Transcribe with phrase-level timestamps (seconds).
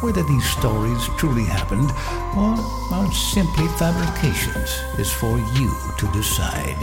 [0.00, 1.90] Whether these stories truly happened
[2.36, 2.56] or
[2.92, 6.76] are simply fabrications is for you to decide.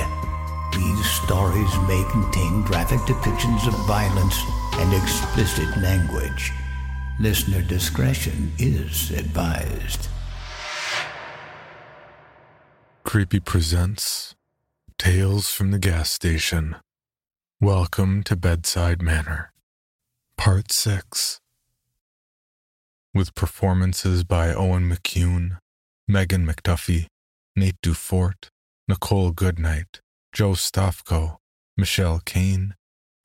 [0.73, 4.42] These stories may contain graphic depictions of violence
[4.73, 6.52] and explicit language.
[7.20, 10.08] Listener discretion is advised.
[13.04, 14.36] Creepy presents
[14.98, 16.78] Tales from the Gas Station.
[17.59, 19.52] Welcome to Bedside Manor,
[20.38, 21.41] Part 6.
[23.14, 25.58] With performances by Owen McCuen,
[26.08, 27.08] Megan McDuffee,
[27.58, 28.48] Nate Dufort,
[28.90, 30.00] Nichole Goodnight,
[30.34, 31.36] Joe Stofko,
[31.76, 32.76] Michelle Kane,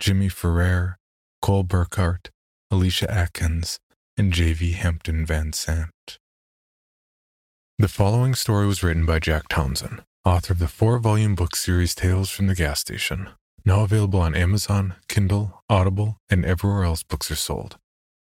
[0.01, 0.99] Jimmy Ferrer,
[1.41, 2.31] Cole Burkhardt,
[2.71, 3.79] Alicia Atkins,
[4.17, 4.73] and J.V.
[4.73, 6.19] Hampton Van Sant.
[7.79, 11.95] The following story was written by Jack Townsend, author of the four volume book series
[11.95, 13.29] Tales from the Gas Station,
[13.65, 17.77] now available on Amazon, Kindle, Audible, and everywhere else books are sold.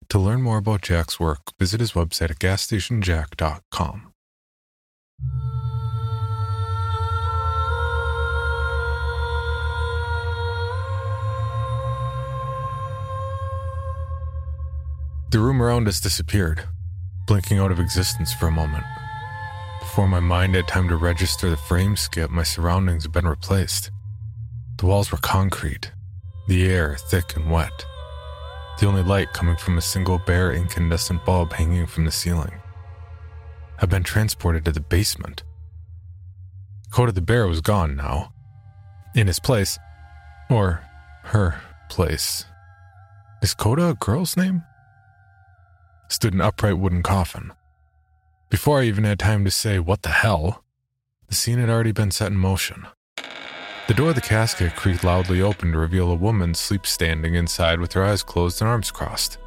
[0.10, 4.14] To learn more about Jack's work, visit his website at gasstationjack.com.
[15.32, 16.62] The room around us disappeared,
[17.26, 18.84] blinking out of existence for a moment.
[19.80, 23.90] Before my mind had time to register the frame skip, my surroundings had been replaced.
[24.78, 25.92] The walls were concrete,
[26.48, 27.86] the air thick and wet,
[28.80, 32.54] the only light coming from a single bare incandescent bulb hanging from the ceiling.
[33.80, 35.44] I'd been transported to the basement.
[36.92, 38.34] Coda the bear was gone now.
[39.16, 39.78] In his place,
[40.50, 40.84] or
[41.24, 42.46] her place.
[43.42, 44.64] Is Coda a girl's name?
[46.10, 47.52] stood an upright wooden coffin.
[48.50, 50.64] Before I even had time to say, What the hell?
[51.28, 52.86] the scene had already been set in motion.
[53.86, 57.82] The door of the casket creaked loudly open to reveal a woman sleep standing inside
[57.82, 59.38] with her eyes closed and arms crossed.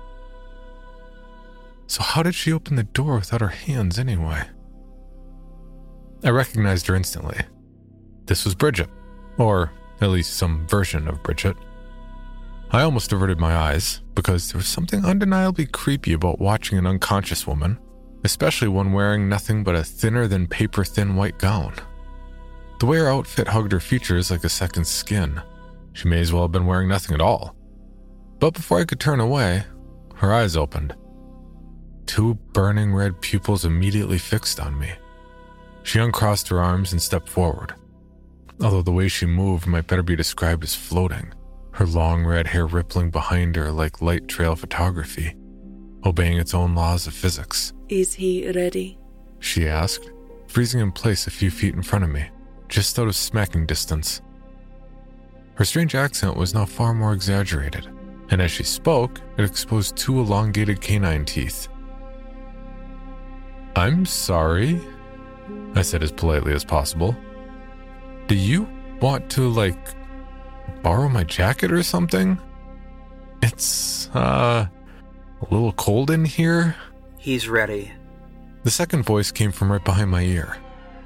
[1.87, 4.43] So, how did she open the door without her hands anyway?
[6.23, 7.39] I recognized her instantly.
[8.27, 8.91] This was Bridget,
[9.39, 11.57] or at least some version of Bridget.
[12.73, 17.47] I almost averted my eyes because there was something undeniably creepy about watching an unconscious
[17.47, 17.79] woman,
[18.23, 21.75] especially one wearing nothing but a thinner than paper thin white gown.
[22.79, 25.41] The way her outfit hugged her features like a second skin,
[25.93, 27.57] she may as well have been wearing nothing at all.
[28.39, 29.65] But before I could turn away,
[30.17, 30.95] her eyes opened.
[32.05, 34.93] Two burning red pupils immediately fixed on me.
[35.83, 37.75] She uncrossed her arms and stepped forward,
[38.61, 41.33] although the way she moved might better be described as floating
[41.77, 45.35] her long red hair rippling behind her like light trail photography,
[46.07, 47.75] obeying its own laws of physics.
[47.91, 48.99] Is he ready?
[49.41, 50.11] She asked,
[50.49, 52.31] freezing in place a few feet in front of me,
[52.69, 54.21] just out of smacking distance.
[55.55, 57.89] Her strange accent was now far more exaggerated,
[58.31, 61.69] and as she spoke, it exposed two elongated canine teeth.
[63.75, 64.81] I'm sorry,
[65.75, 67.17] I said as politely as possible.
[68.27, 68.69] Do you
[69.01, 69.79] want to, like,
[70.83, 72.39] borrow my jacket or something?
[73.43, 74.67] It's, uh,
[75.41, 76.75] a little cold in here.
[77.19, 77.93] He's ready.
[78.65, 80.59] The second voice came from right behind my ear.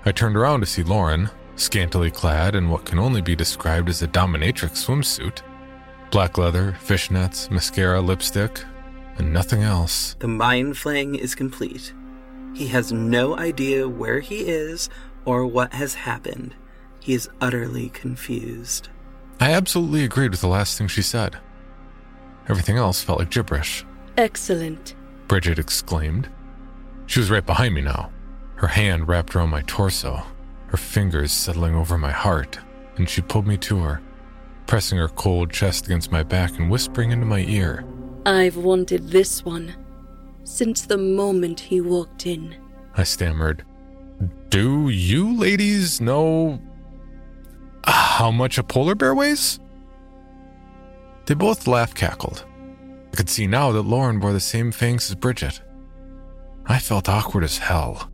[0.05, 1.29] I turned around to see Lauren,
[1.61, 5.43] scantily clad in what can only be described as a dominatrix swimsuit.
[6.11, 8.65] Black leather, fishnets, mascara, lipstick,
[9.19, 10.17] and nothing else.
[10.19, 11.93] The mind flaying is complete.
[12.55, 14.89] He has no idea where he is
[15.25, 16.55] or what has happened.
[16.99, 18.89] He is utterly confused.
[19.39, 21.39] I absolutely agreed with the last thing she said.
[22.49, 23.85] Everything else felt like gibberish.
[24.17, 24.95] Excellent.
[25.29, 26.29] Bridget exclaimed.
[27.07, 28.11] She was right behind me now,
[28.57, 30.25] her hand wrapped around my torso,
[30.70, 32.58] her fingers settling over my heart,
[32.96, 34.00] and she pulled me to her,
[34.67, 37.84] pressing her cold chest against my back and whispering into my ear.
[38.25, 39.75] I've wanted this one
[40.44, 42.56] since the moment he walked in.
[42.96, 43.64] I stammered,
[44.49, 46.61] Do you ladies know
[47.84, 49.58] how much a polar bear weighs?
[51.26, 52.44] They both laugh cackled.
[53.12, 55.61] I could see now that Lauren wore the same fangs as Bridget.
[56.66, 58.10] I felt awkward as hell.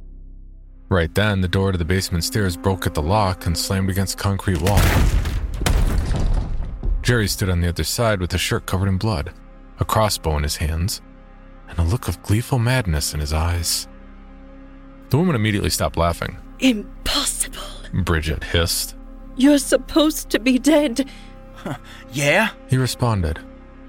[0.88, 4.18] Right then, the door to the basement stairs broke at the lock and slammed against
[4.18, 4.80] concrete wall.
[7.02, 9.32] Jerry stood on the other side with a shirt covered in blood,
[9.80, 11.00] a crossbow in his hands,
[11.68, 13.88] and a look of gleeful madness in his eyes.
[15.10, 16.36] The woman immediately stopped laughing.
[16.60, 17.60] Impossible.
[17.92, 18.94] Bridget hissed.
[19.36, 21.08] You're supposed to be dead.
[22.12, 22.50] Yeah?
[22.70, 23.40] He responded,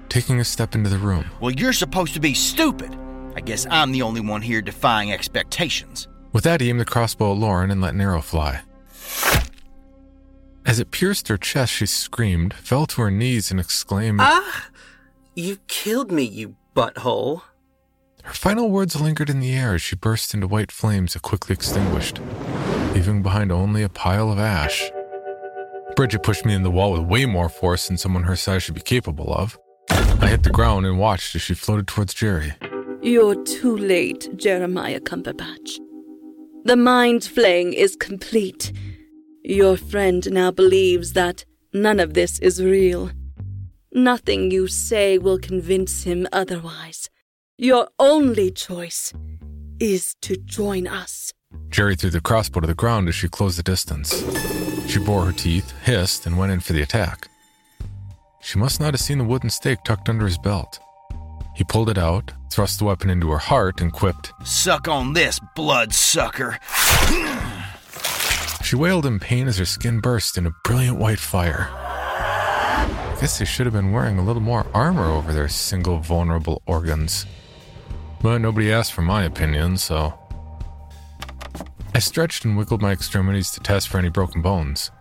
[0.10, 1.26] taking a step into the room.
[1.40, 2.98] Well, you're supposed to be stupid.
[3.36, 6.08] I guess I'm the only one here defying expectations.
[6.34, 8.62] With that, he aimed the crossbow at Lauren and let an arrow fly.
[10.66, 14.68] As it pierced her chest, she screamed, fell to her knees, and exclaimed, Ah!
[15.34, 17.44] You killed me, you butthole.
[18.24, 21.54] Her final words lingered in the air as she burst into white flames that quickly
[21.54, 22.20] extinguished,
[22.94, 24.92] leaving behind only a pile of ash.
[25.96, 28.76] Bridget pushed me in the wall with way more force than someone her size should
[28.76, 29.58] be capable of.
[29.90, 32.54] I hit the ground and watched as she floated towards Jerry.
[33.02, 35.80] You're too late, Jeremiah Cumberbatch.
[36.64, 38.74] The mind flaying is complete.
[39.44, 43.12] Your friend now believes that none of this is real.
[43.94, 47.10] Nothing you say will convince him otherwise.
[47.58, 49.14] Your only choice
[49.80, 51.34] is to join us.
[51.70, 54.12] Jerry threw the crossbow to the ground as she closed the distance.
[54.90, 57.30] She bore her teeth, hissed, and went in for the attack.
[58.42, 60.80] She must not have seen the wooden stake tucked under his belt.
[61.58, 64.32] He pulled it out, thrust the weapon into her heart, and quipped.
[64.44, 66.60] Suck on this, blood sucker.
[68.64, 71.68] She wailed in pain as her skin burst in a brilliant white fire.
[71.72, 76.62] I guess they should have been wearing a little more armor over their single vulnerable
[76.68, 77.26] organs.
[78.22, 80.14] But nobody asked for my opinion, so.
[81.96, 84.92] I stretched and wiggled my extremities to test for any broken bones.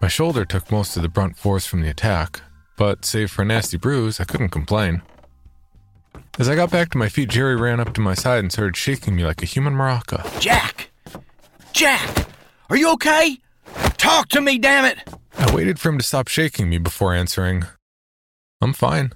[0.00, 2.40] My shoulder took most of the brunt force from the attack,
[2.78, 5.02] but save for a nasty bruise, I couldn't complain.
[6.38, 8.74] As I got back to my feet, Jerry ran up to my side and started
[8.74, 10.24] shaking me like a human maraca.
[10.40, 10.90] Jack!
[11.74, 12.26] Jack!
[12.70, 13.38] Are you okay?
[13.98, 14.98] Talk to me, damn it!
[15.36, 17.64] I waited for him to stop shaking me before answering.
[18.62, 19.12] I'm fine.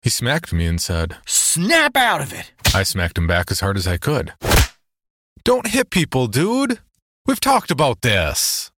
[0.00, 2.52] He smacked me and said, Snap out of it!
[2.74, 4.32] I smacked him back as hard as I could.
[5.44, 6.78] Don't hit people, dude!
[7.26, 8.70] We've talked about this!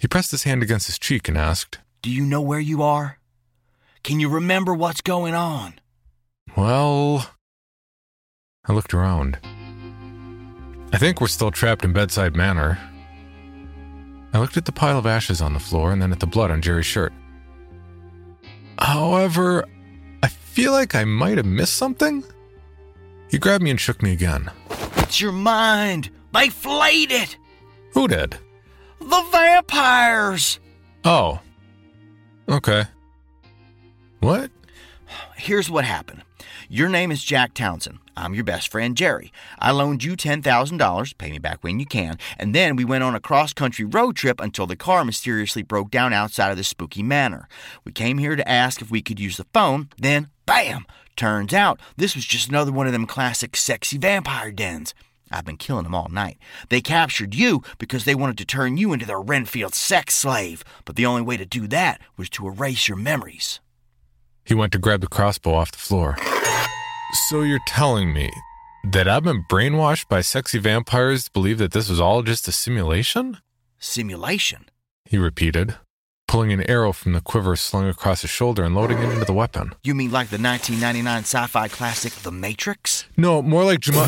[0.00, 3.18] He pressed his hand against his cheek and asked, Do you know where you are?
[4.04, 5.74] Can you remember what's going on?
[6.56, 7.30] Well.
[8.66, 9.38] I looked around.
[10.92, 12.78] I think we're still trapped in Bedside Manor.
[14.32, 16.50] I looked at the pile of ashes on the floor and then at the blood
[16.50, 17.12] on Jerry's shirt.
[18.78, 19.64] However,
[20.22, 22.24] I feel like I might have missed something.
[23.30, 24.50] He grabbed me and shook me again.
[24.96, 26.10] It's your mind.
[26.32, 27.36] They flayed it.
[27.94, 28.36] Who did?
[29.00, 30.60] The vampires.
[31.04, 31.40] Oh.
[32.48, 32.84] Okay.
[34.20, 34.50] What?
[35.36, 36.22] Here's what happened.
[36.70, 37.98] Your name is Jack Townsend.
[38.14, 39.32] I'm your best friend, Jerry.
[39.58, 43.14] I loaned you $10,000, pay me back when you can, and then we went on
[43.14, 47.02] a cross country road trip until the car mysteriously broke down outside of the spooky
[47.02, 47.48] manor.
[47.86, 50.84] We came here to ask if we could use the phone, then, bam!
[51.16, 54.92] Turns out this was just another one of them classic sexy vampire dens.
[55.32, 56.36] I've been killing them all night.
[56.68, 60.96] They captured you because they wanted to turn you into their Renfield sex slave, but
[60.96, 63.60] the only way to do that was to erase your memories.
[64.44, 66.18] He went to grab the crossbow off the floor.
[67.12, 68.30] So you're telling me
[68.84, 72.52] that I've been brainwashed by sexy vampires to believe that this was all just a
[72.52, 73.38] simulation?
[73.78, 74.66] Simulation?
[75.06, 75.76] He repeated,
[76.26, 79.32] pulling an arrow from the quiver slung across his shoulder and loading it into the
[79.32, 79.74] weapon.
[79.82, 83.06] You mean like the 1999 sci fi classic The Matrix?
[83.16, 84.06] No, more like Juma.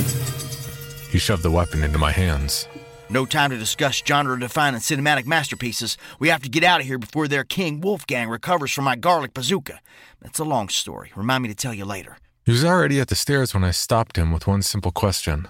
[1.11, 2.69] He shoved the weapon into my hands.
[3.09, 5.97] No time to discuss genre defining cinematic masterpieces.
[6.19, 9.33] We have to get out of here before their king Wolfgang recovers from my garlic
[9.33, 9.81] bazooka.
[10.21, 11.13] That's a long story.
[11.17, 12.19] Remind me to tell you later.
[12.51, 15.47] He was already at the stairs when I stopped him with one simple question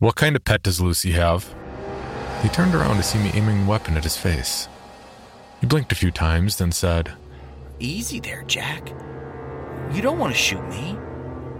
[0.00, 1.54] What kind of pet does Lucy have?
[2.42, 4.66] He turned around to see me aiming the weapon at his face.
[5.60, 7.12] He blinked a few times, then said,
[7.78, 8.88] Easy there, Jack.
[9.92, 10.98] You don't want to shoot me.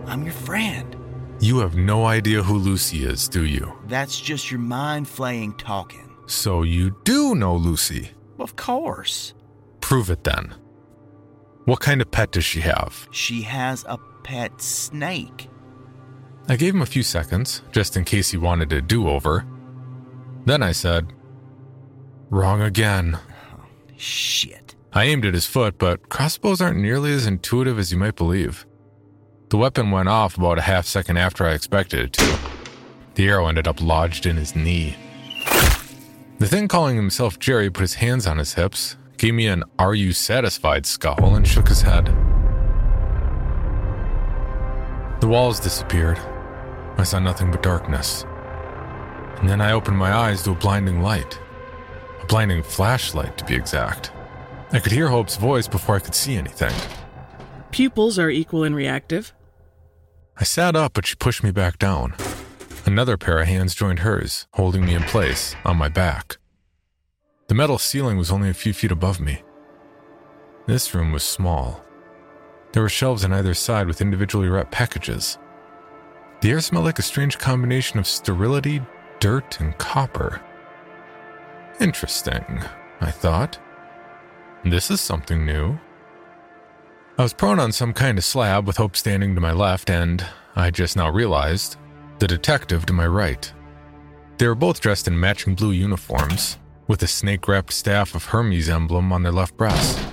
[0.06, 0.96] I'm your friend.
[1.38, 3.72] You have no idea who Lucy is, do you?
[3.86, 6.10] That's just your mind flaying talking.
[6.26, 8.10] So you do know Lucy?
[8.40, 9.32] Of course.
[9.80, 10.56] Prove it then.
[11.66, 13.06] What kind of pet does she have?
[13.12, 15.48] She has a pet snake.
[16.48, 19.46] I gave him a few seconds, just in case he wanted a do over.
[20.44, 21.12] Then I said,
[22.30, 23.18] Wrong again.
[23.96, 24.74] Shit.
[24.92, 28.66] I aimed at his foot, but crossbows aren't nearly as intuitive as you might believe.
[29.50, 32.38] The weapon went off about a half second after I expected it to.
[33.14, 34.96] The arrow ended up lodged in his knee.
[36.38, 39.94] The thing calling himself Jerry put his hands on his hips, gave me an Are
[39.94, 42.33] you satisfied scowl, and shook his head.
[45.24, 46.18] The walls disappeared.
[46.98, 48.26] I saw nothing but darkness.
[49.38, 51.40] And then I opened my eyes to a blinding light.
[52.20, 54.12] A blinding flashlight, to be exact.
[54.72, 56.74] I could hear Hope's voice before I could see anything.
[57.70, 59.32] Pupils are equal and reactive.
[60.36, 62.14] I sat up, but she pushed me back down.
[62.84, 66.36] Another pair of hands joined hers, holding me in place, on my back.
[67.48, 69.42] The metal ceiling was only a few feet above me.
[70.66, 71.82] This room was small.
[72.74, 75.38] There were shelves on either side with individually wrapped packages.
[76.40, 78.82] The air smelled like a strange combination of sterility,
[79.20, 80.42] dirt, and copper.
[81.78, 82.64] Interesting,
[83.00, 83.60] I thought.
[84.64, 85.78] This is something new.
[87.16, 90.26] I was prone on some kind of slab with Hope standing to my left, and
[90.56, 91.76] I just now realized
[92.18, 93.52] the detective to my right.
[94.38, 98.68] They were both dressed in matching blue uniforms, with a snake wrapped staff of Hermes
[98.68, 100.04] emblem on their left breast.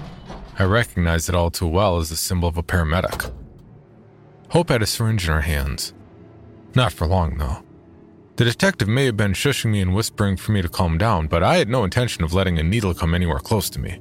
[0.60, 3.32] I recognized it all too well as the symbol of a paramedic.
[4.50, 5.94] Hope had a syringe in her hands.
[6.76, 7.64] Not for long, though.
[8.36, 11.44] The detective may have been shushing me and whispering for me to calm down, but
[11.44, 14.00] I had no intention of letting a needle come anywhere close to me.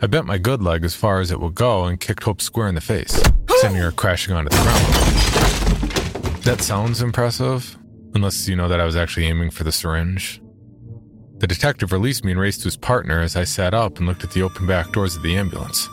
[0.00, 2.68] I bent my good leg as far as it would go and kicked Hope square
[2.68, 3.20] in the face,
[3.60, 6.42] sending her crashing onto the ground.
[6.44, 7.78] That sounds impressive,
[8.14, 10.42] unless you know that I was actually aiming for the syringe.
[11.44, 14.24] The detective released me and raced to his partner as I sat up and looked
[14.24, 15.90] at the open back doors of the ambulance.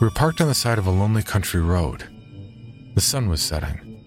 [0.00, 2.08] We were parked on the side of a lonely country road.
[2.96, 4.02] The sun was setting.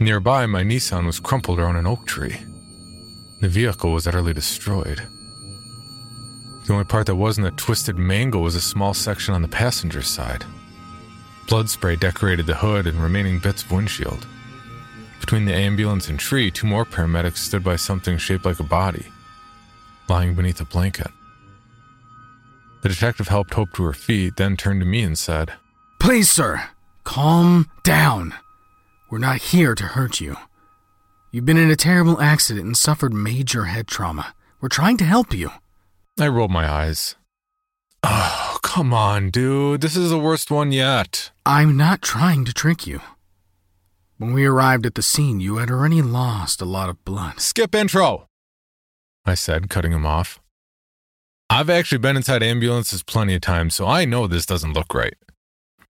[0.00, 2.38] Nearby, my Nissan was crumpled around an oak tree.
[3.42, 5.02] The vehicle was utterly destroyed.
[6.66, 10.00] The only part that wasn't a twisted mangle was a small section on the passenger
[10.00, 10.46] side.
[11.46, 14.26] Blood spray decorated the hood and remaining bits of windshield.
[15.20, 19.04] Between the ambulance and tree, two more paramedics stood by something shaped like a body,
[20.08, 21.08] lying beneath a blanket.
[22.82, 25.52] The detective helped Hope to her feet, then turned to me and said,
[26.00, 26.70] Please, sir,
[27.04, 28.34] calm down.
[29.10, 30.36] We're not here to hurt you.
[31.30, 34.34] You've been in a terrible accident and suffered major head trauma.
[34.60, 35.50] We're trying to help you.
[36.18, 37.14] I rolled my eyes.
[38.02, 39.80] Oh, come on, dude.
[39.80, 41.30] This is the worst one yet.
[41.46, 43.00] I'm not trying to trick you.
[44.18, 47.40] When we arrived at the scene, you had already lost a lot of blood.
[47.40, 48.26] Skip intro,
[49.24, 50.40] I said, cutting him off.
[51.48, 55.14] I've actually been inside ambulances plenty of times, so I know this doesn't look right.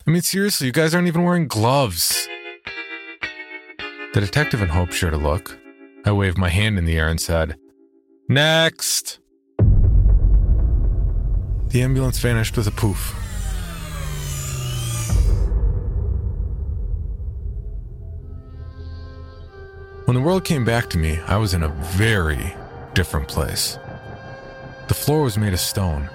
[0.05, 2.27] I mean, seriously, you guys aren't even wearing gloves.
[4.13, 5.57] The detective and Hope shared a look.
[6.05, 7.57] I waved my hand in the air and said,
[8.29, 9.19] Next!
[11.69, 13.13] The ambulance vanished with a poof.
[20.05, 22.53] When the world came back to me, I was in a very
[22.95, 23.77] different place.
[24.87, 26.09] The floor was made of stone.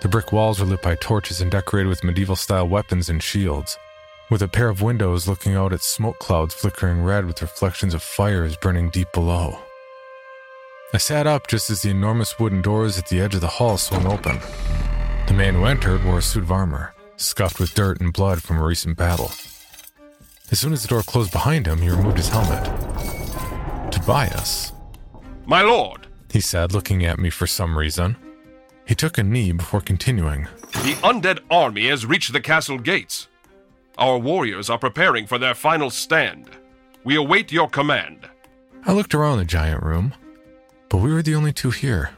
[0.00, 3.76] The brick walls were lit by torches and decorated with medieval style weapons and shields,
[4.30, 8.02] with a pair of windows looking out at smoke clouds flickering red with reflections of
[8.02, 9.58] fires burning deep below.
[10.94, 13.76] I sat up just as the enormous wooden doors at the edge of the hall
[13.76, 14.38] swung open.
[15.26, 18.58] The man who entered wore a suit of armor, scuffed with dirt and blood from
[18.58, 19.32] a recent battle.
[20.50, 22.64] As soon as the door closed behind him, he removed his helmet.
[23.92, 24.72] Tobias,
[25.46, 28.16] My lord, he said, looking at me for some reason.
[28.86, 30.48] He took a knee before continuing.
[30.72, 33.28] the undead army has reached the castle gates.
[33.98, 36.50] Our warriors are preparing for their final stand.
[37.04, 38.28] We await your command.
[38.86, 40.14] I looked around the giant room,
[40.88, 42.10] but we were the only two here.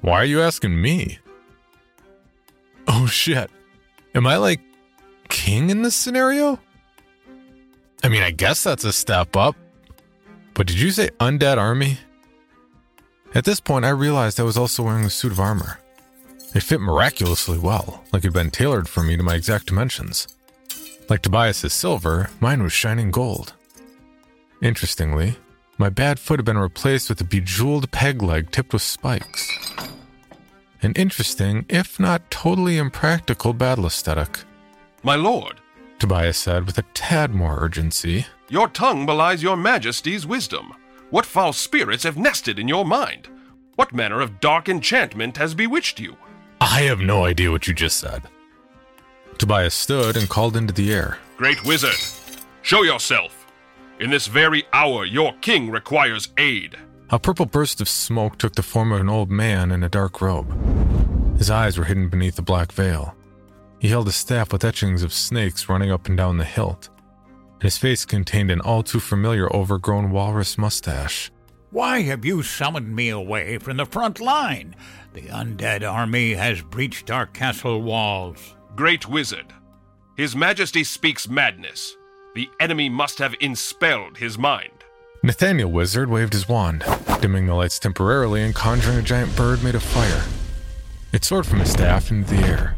[0.00, 1.18] Why are you asking me?
[2.86, 3.50] Oh shit.
[4.14, 4.60] Am I like
[5.28, 6.60] king in this scenario?
[8.02, 9.56] I mean, I guess that's a step up.
[10.52, 11.98] But did you say undead army?
[13.34, 15.78] At this point, I realized I was also wearing a suit of armor.
[16.54, 20.28] It fit miraculously well, like it had been tailored for me to my exact dimensions.
[21.08, 23.54] Like Tobias's silver, mine was shining gold.
[24.62, 25.36] Interestingly,
[25.78, 29.50] my bad foot had been replaced with a bejeweled peg leg tipped with spikes.
[30.80, 34.38] An interesting, if not totally impractical, battle aesthetic,
[35.02, 35.60] My lord,
[35.98, 38.26] Tobias said with a tad more urgency.
[38.48, 40.72] your tongue belies your majesty's wisdom.
[41.14, 43.28] What foul spirits have nested in your mind?
[43.76, 46.16] What manner of dark enchantment has bewitched you?
[46.60, 48.24] I have no idea what you just said.
[49.38, 51.18] Tobias stood and called into the air.
[51.36, 52.00] Great wizard,
[52.62, 53.46] show yourself.
[54.00, 56.76] In this very hour, your king requires aid.
[57.10, 60.20] A purple burst of smoke took the form of an old man in a dark
[60.20, 60.50] robe.
[61.38, 63.14] His eyes were hidden beneath a black veil.
[63.78, 66.88] He held a staff with etchings of snakes running up and down the hilt.
[67.54, 71.30] And his face contained an all too familiar overgrown walrus mustache.
[71.70, 74.76] Why have you summoned me away from the front line?
[75.12, 78.54] The undead army has breached our castle walls.
[78.76, 79.52] Great wizard,
[80.16, 81.96] His Majesty speaks madness.
[82.34, 84.70] The enemy must have inspelled his mind.
[85.22, 86.84] Nathaniel Wizard waved his wand,
[87.20, 90.24] dimming the lights temporarily and conjuring a giant bird made of fire.
[91.12, 92.76] It soared from his staff into the air,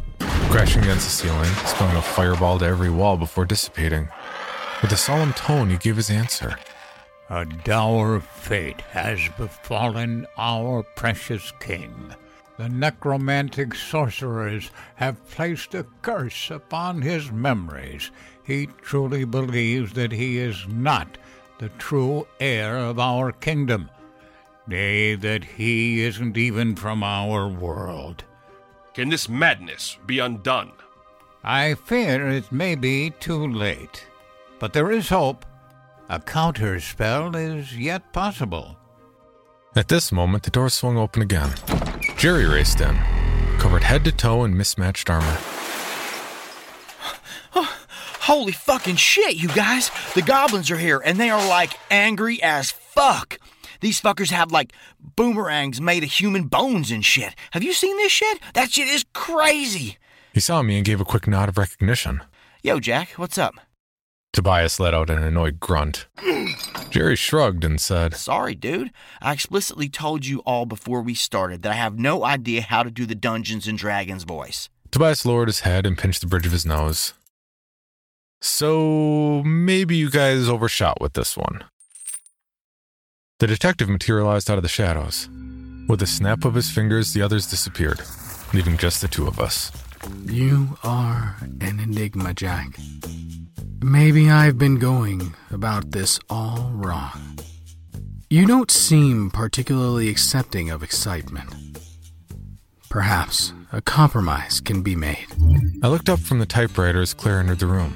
[0.50, 4.09] crashing against the ceiling, spilling a fireball to every wall before dissipating.
[4.83, 6.59] With a solemn tone, he gave his answer.
[7.30, 12.14] A dour fate has befallen our precious king.
[12.59, 18.11] The necromantic sorcerers have placed a curse upon his memories.
[18.45, 21.18] He truly believes that he is not
[21.59, 23.90] the true heir of our kingdom.
[24.66, 28.25] Nay, that he isn't even from our world.
[28.95, 30.73] Can this madness be undone?
[31.42, 34.06] I fear it may be too late.
[34.58, 35.44] But there is hope.
[36.08, 38.76] A counter spell is yet possible.
[39.75, 41.52] At this moment, the door swung open again.
[42.16, 42.96] Jerry raced in,
[43.58, 45.38] covered head to toe in mismatched armor.
[47.58, 47.76] Oh,
[48.20, 49.90] holy fucking shit, you guys!
[50.14, 53.38] The goblins are here, and they are like angry as fuck.
[53.80, 54.75] These fuckers have like
[55.16, 57.34] boomerangs made of human bones and shit.
[57.52, 58.38] Have you seen this shit?
[58.52, 59.96] That shit is crazy.
[60.34, 62.22] He saw me and gave a quick nod of recognition.
[62.62, 63.54] Yo, Jack, what's up?
[64.36, 66.08] Tobias let out an annoyed grunt.
[66.90, 68.92] Jerry shrugged and said, Sorry, dude.
[69.22, 72.90] I explicitly told you all before we started that I have no idea how to
[72.90, 74.68] do the Dungeons and Dragons voice.
[74.90, 77.14] Tobias lowered his head and pinched the bridge of his nose.
[78.42, 81.64] So maybe you guys overshot with this one.
[83.38, 85.30] The detective materialized out of the shadows.
[85.88, 88.02] With a snap of his fingers, the others disappeared,
[88.52, 89.72] leaving just the two of us.
[90.26, 92.78] You are an enigma, Jack.
[93.88, 97.38] Maybe I've been going about this all wrong.
[98.28, 101.54] You don't seem particularly accepting of excitement.
[102.88, 105.28] Perhaps a compromise can be made.
[105.84, 107.94] I looked up from the typewriter as Claire entered the room.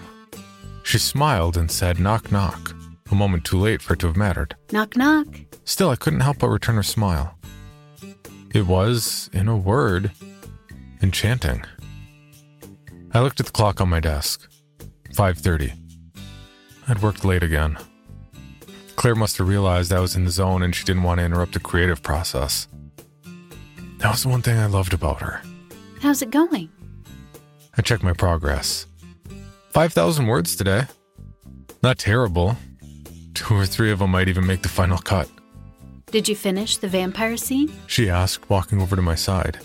[0.84, 2.72] She smiled and said, Knock, knock.
[3.10, 4.54] A moment too late for it to have mattered.
[4.70, 5.26] Knock, knock.
[5.64, 7.36] Still, I couldn't help but return her smile.
[8.54, 10.12] It was, in a word,
[11.02, 11.64] enchanting.
[13.12, 14.46] I looked at the clock on my desk.
[15.16, 15.79] 5:30.
[16.90, 17.78] I'd worked late again.
[18.96, 21.52] Claire must have realized I was in the zone and she didn't want to interrupt
[21.52, 22.66] the creative process.
[23.98, 25.40] That was the one thing I loved about her.
[26.00, 26.68] How's it going?
[27.78, 28.86] I checked my progress.
[29.70, 30.82] 5,000 words today.
[31.80, 32.56] Not terrible.
[33.34, 35.30] Two or three of them might even make the final cut.
[36.10, 37.72] Did you finish the vampire scene?
[37.86, 39.60] She asked, walking over to my side.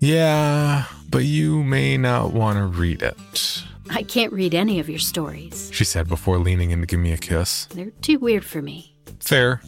[0.00, 4.98] Yeah, but you may not want to read it, I can't read any of your
[4.98, 5.70] stories.
[5.72, 7.66] she said before leaning in to give me a kiss.
[7.66, 8.94] They're too weird for me.
[9.20, 9.60] Fair.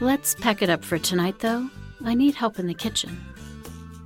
[0.00, 1.68] Let's pack it up for tonight, though.
[2.04, 3.18] I need help in the kitchen.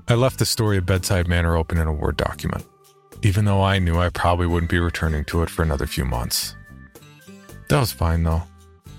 [0.09, 2.65] I left the story of Bedside Manor open in a Word document,
[3.23, 6.57] even though I knew I probably wouldn't be returning to it for another few months.
[7.69, 8.43] That was fine, though.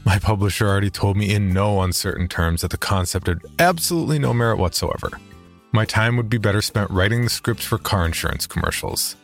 [0.06, 4.34] My publisher already told me in no uncertain terms that the concept had absolutely no
[4.34, 5.10] merit whatsoever.
[5.74, 9.16] My time would be better spent writing the scripts for car insurance commercials.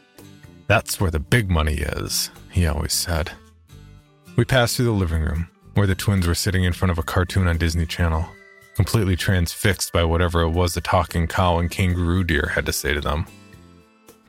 [0.67, 3.31] That's where the big money is, he always said.
[4.35, 7.03] We passed through the living room, where the twins were sitting in front of a
[7.03, 8.27] cartoon on Disney Channel,
[8.75, 12.93] completely transfixed by whatever it was the talking cow and kangaroo deer had to say
[12.93, 13.25] to them.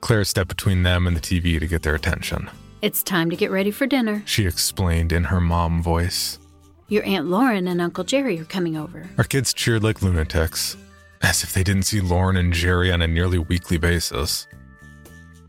[0.01, 2.48] Claire stepped between them and the TV to get their attention.
[2.83, 4.22] It's time to get ready for dinner.
[4.24, 6.38] She explained in her mom voice.
[6.87, 9.11] Your Aunt Lauren and Uncle Jerry are coming over.
[9.18, 10.77] Our kids cheered like lunatics,
[11.20, 14.46] as if they didn't see Lauren and Jerry on a nearly weekly basis.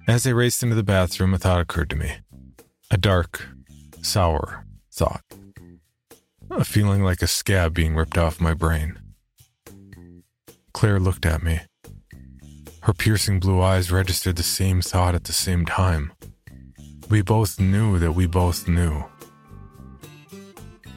[0.10, 2.16] As I raced into the bathroom, a thought occurred to me.
[2.90, 3.48] A dark,
[4.02, 5.22] sour thought.
[6.50, 8.98] A feeling like a scab being ripped off my brain.
[10.74, 11.60] Claire looked at me.
[12.82, 16.12] Her piercing blue eyes registered the same thought at the same time.
[17.12, 19.06] We both knew that we both knew.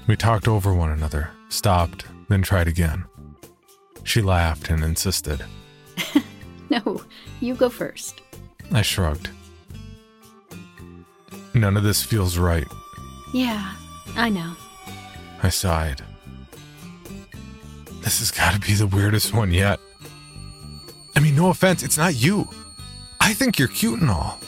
[0.07, 3.05] We talked over one another, stopped, then tried again.
[4.05, 5.45] She laughed and insisted.
[6.71, 7.03] No,
[7.41, 8.22] you go first.
[8.73, 9.29] I shrugged.
[11.55, 12.67] None of this feels right,
[13.35, 13.75] Yeah,
[14.17, 14.55] I know.
[15.43, 16.03] I sighed.
[18.01, 19.79] This has got to be the weirdest one yet.
[21.15, 22.49] I mean, no offense, it's not you.
[23.21, 24.39] I think you're cute and all.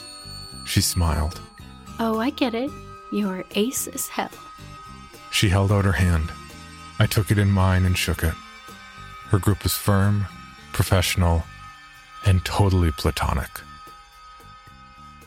[0.65, 1.39] She smiled.
[1.99, 2.71] Oh, I get it.
[3.11, 4.31] You're ace as hell.
[5.31, 6.31] She held out her hand.
[6.99, 8.33] I took it in mine and shook it.
[9.29, 10.25] Her grip was firm,
[10.73, 11.43] professional,
[12.25, 13.49] and totally platonic.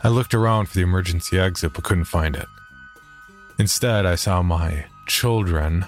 [0.02, 2.46] I looked around for the emergency exit but couldn't find it.
[3.58, 5.86] Instead, I saw my children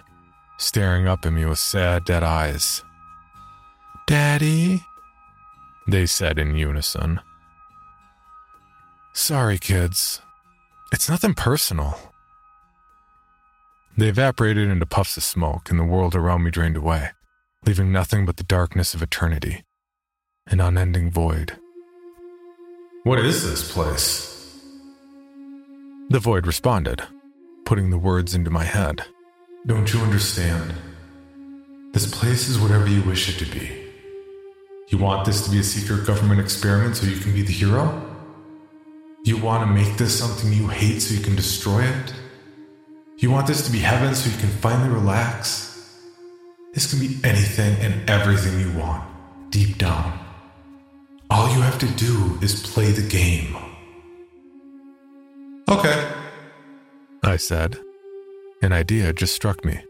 [0.58, 2.82] staring up at me with sad, dead eyes.
[4.06, 4.84] Daddy,
[5.86, 7.20] they said in unison.
[9.12, 10.20] Sorry, kids.
[10.92, 11.98] It's nothing personal.
[13.96, 17.10] They evaporated into puffs of smoke, and the world around me drained away,
[17.64, 19.64] leaving nothing but the darkness of eternity,
[20.46, 21.58] an unending void.
[23.02, 24.60] What is this place?
[26.10, 27.02] The void responded,
[27.64, 29.04] putting the words into my head.
[29.66, 30.74] Don't you understand?
[31.94, 33.70] This place is whatever you wish it to be.
[34.88, 38.02] You want this to be a secret government experiment so you can be the hero?
[39.24, 42.12] You want to make this something you hate so you can destroy it?
[43.16, 45.98] You want this to be heaven so you can finally relax?
[46.74, 49.02] This can be anything and everything you want,
[49.50, 50.29] deep down.
[51.30, 53.56] All you have to do is play the game.
[55.68, 56.12] Okay,
[57.22, 57.78] I said.
[58.62, 59.80] An idea just struck me.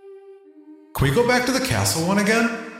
[0.94, 2.70] Can we go back to the castle one again?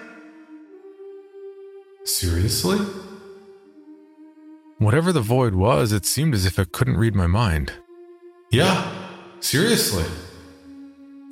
[2.05, 2.79] Seriously?
[4.79, 7.73] Whatever the void was, it seemed as if it couldn't read my mind.
[8.51, 8.93] Yeah,
[9.41, 10.05] seriously.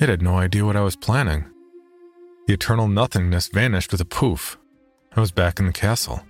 [0.00, 1.44] It had no idea what I was planning.
[2.46, 4.58] The eternal nothingness vanished with a poof.
[5.14, 6.22] I was back in the castle.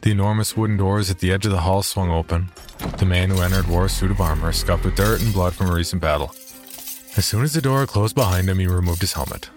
[0.00, 2.50] The enormous wooden doors at the edge of the hall swung open.
[2.98, 5.68] The man who entered wore a suit of armor scuffed with dirt and blood from
[5.70, 6.30] a recent battle.
[7.16, 9.50] As soon as the door closed behind him, he removed his helmet.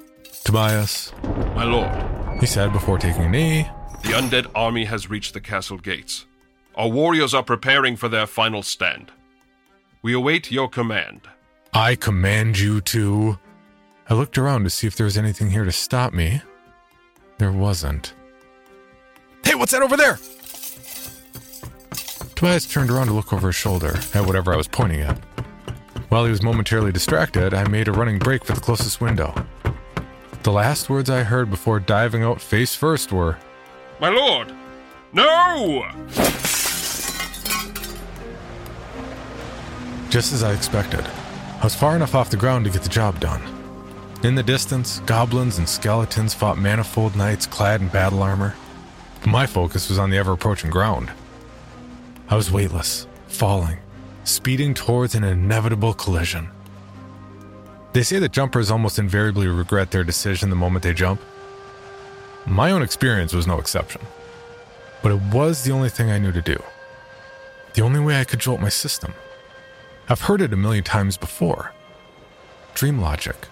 [0.44, 1.14] Tobias.
[1.56, 2.40] My lord.
[2.40, 3.70] He said before taking a knee.
[4.02, 6.26] The undead army has reached the castle gates.
[6.76, 9.12] Our warriors are preparing for their final stand.
[10.02, 11.22] We await your command.
[11.74, 13.38] I command you to.
[14.10, 16.42] I looked around to see if there was anything here to stop me.
[17.38, 18.14] There wasn't.
[19.44, 20.18] Hey, what's that over there?
[22.36, 25.18] Tobias turned around to look over his shoulder at whatever I was pointing at.
[26.10, 29.34] While he was momentarily distracted, I made a running break for the closest window.
[30.44, 33.38] The last words I heard before diving out face first were,
[34.00, 34.54] My lord!
[35.14, 35.86] No!
[40.10, 41.06] Just as I expected,
[41.60, 43.42] I was far enough off the ground to get the job done.
[44.24, 48.56] In the distance, goblins and skeletons fought manifold knights clad in battle armor.
[49.26, 51.12] My focus was on the ever approaching ground.
[52.28, 53.78] I was weightless, falling,
[54.24, 56.50] speeding towards an inevitable collision.
[57.94, 61.22] They say that jumpers almost invariably regret their decision the moment they jump.
[62.46, 64.02] My own experience was no exception.
[65.04, 66.62] But it was the only thing I knew to do.
[67.74, 69.14] The only way I could jolt my system.
[70.10, 71.74] I've heard it a million times before.
[72.74, 73.48] Dream logic.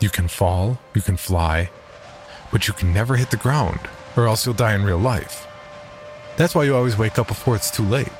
[0.00, 1.70] You can fall, you can fly,
[2.50, 3.80] but you can never hit the ground,
[4.16, 5.46] or else you'll die in real life.
[6.36, 8.12] That's why you always wake up before it's too late.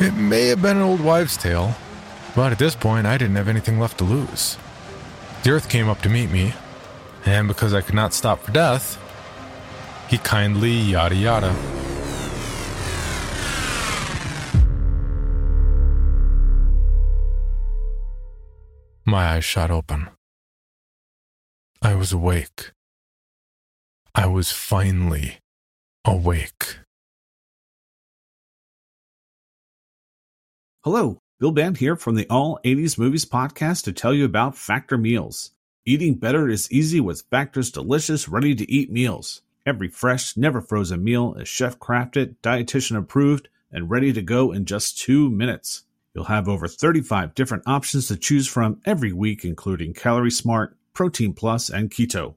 [0.00, 1.74] It may have been an old wives' tale,
[2.34, 4.58] but at this point I didn't have anything left to lose.
[5.44, 6.54] The earth came up to meet me,
[7.24, 8.98] and because I could not stop for death,
[10.08, 11.54] he kindly yada yada.
[19.06, 20.08] My eyes shot open.
[21.82, 22.73] I was awake.
[24.16, 25.38] I was finally
[26.04, 26.78] awake.
[30.84, 34.96] Hello, Bill Band here from the All 80s Movies Podcast to tell you about Factor
[34.96, 35.50] Meals.
[35.84, 39.42] Eating better is easy with Factor's delicious, ready to eat meals.
[39.66, 44.64] Every fresh, never frozen meal is chef crafted, dietitian approved, and ready to go in
[44.64, 45.86] just two minutes.
[46.14, 51.32] You'll have over 35 different options to choose from every week, including Calorie Smart, Protein
[51.32, 52.36] Plus, and Keto.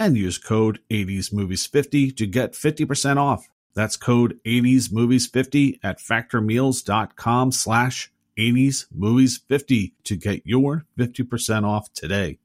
[0.00, 3.48] and use code 80smovies50 to get 50% off.
[3.74, 12.38] That's code 80smovies50 at factormeals.com slash 80smovies50 to get your 50% off today.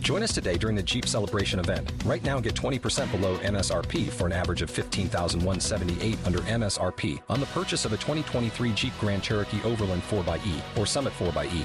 [0.00, 1.90] Join us today during the Jeep Celebration event.
[2.04, 7.46] Right now, get 20% below MSRP for an average of 15178 under MSRP on the
[7.46, 11.64] purchase of a 2023 Jeep Grand Cherokee Overland 4xE or Summit 4xE.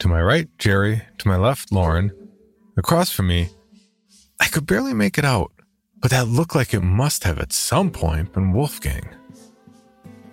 [0.00, 1.02] To my right, Jerry.
[1.18, 2.12] To my left, Lauren.
[2.76, 3.50] Across from me,
[4.40, 5.52] I could barely make it out,
[6.00, 9.08] but that looked like it must have at some point been Wolfgang.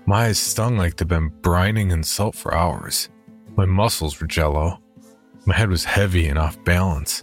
[0.07, 3.09] My eyes stung like they'd been brining in salt for hours.
[3.55, 4.79] My muscles were jello.
[5.45, 7.21] My head was heavy and off balance.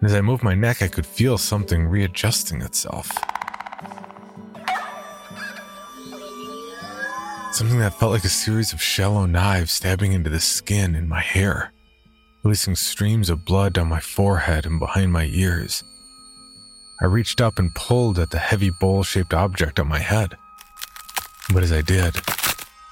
[0.00, 3.10] And as I moved my neck, I could feel something readjusting itself.
[7.52, 11.20] Something that felt like a series of shallow knives stabbing into the skin and my
[11.20, 11.72] hair,
[12.44, 15.82] releasing streams of blood down my forehead and behind my ears.
[17.02, 20.36] I reached up and pulled at the heavy bowl shaped object on my head.
[21.52, 22.14] But as I did,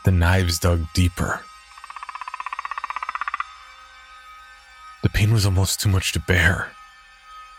[0.05, 1.41] the knives dug deeper.
[5.05, 6.73] The pain was almost too much to bear.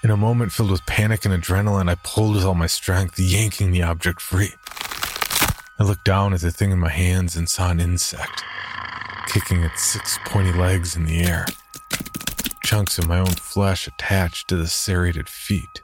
[0.03, 3.71] In a moment filled with panic and adrenaline, I pulled with all my strength, yanking
[3.71, 4.53] the object free.
[5.79, 8.43] I looked down at the thing in my hands and saw an insect,
[9.27, 11.45] kicking its six pointy legs in the air.
[12.63, 15.81] Chunks of my own flesh attached to the serrated feet.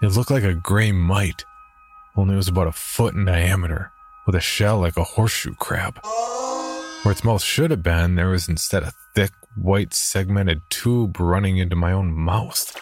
[0.00, 1.44] It looked like a gray mite,
[2.16, 3.90] only it was about a foot in diameter,
[4.26, 5.98] with a shell like a horseshoe crab.
[7.02, 11.58] Where its mouth should have been, there was instead a thick, white, segmented tube running
[11.58, 12.80] into my own mouth.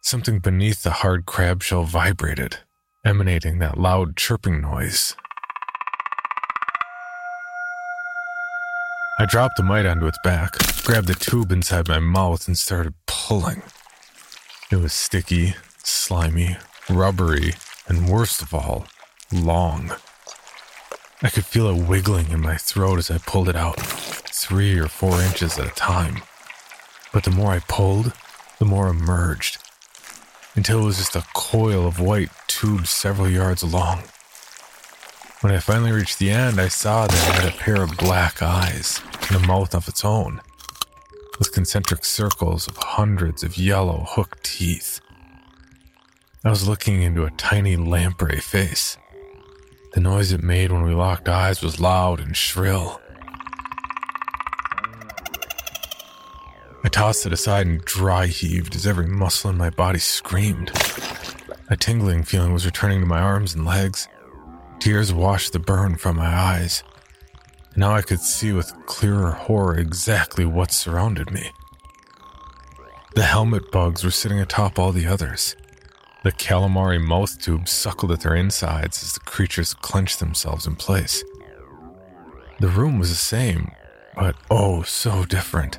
[0.00, 2.58] Something beneath the hard crab shell vibrated,
[3.04, 5.16] emanating that loud chirping noise.
[9.18, 10.52] I dropped the mite onto its back,
[10.84, 13.62] grabbed the tube inside my mouth, and started pulling.
[14.70, 16.56] It was sticky, slimy,
[16.88, 17.54] rubbery,
[17.88, 18.86] and worst of all,
[19.32, 19.92] long.
[21.22, 24.88] I could feel it wiggling in my throat as I pulled it out, three or
[24.88, 26.22] four inches at a time.
[27.12, 28.12] But the more I pulled,
[28.58, 29.58] the more emerged,
[30.56, 34.02] until it was just a coil of white tube several yards long.
[35.40, 38.42] When I finally reached the end, I saw that it had a pair of black
[38.42, 40.40] eyes and a mouth of its own,
[41.38, 45.00] with concentric circles of hundreds of yellow hooked teeth.
[46.44, 48.98] I was looking into a tiny lamprey face.
[49.94, 53.00] The noise it made when we locked eyes was loud and shrill.
[56.84, 60.70] I tossed it aside and dry heaved as every muscle in my body screamed.
[61.72, 64.06] A tingling feeling was returning to my arms and legs.
[64.78, 66.84] Tears washed the burn from my eyes.
[67.76, 71.50] Now I could see with clearer horror exactly what surrounded me.
[73.14, 75.56] The helmet bugs were sitting atop all the others.
[76.24, 81.24] The calamari mouth tubes suckled at their insides as the creatures clenched themselves in place.
[82.60, 83.70] The room was the same,
[84.14, 85.78] but oh, so different.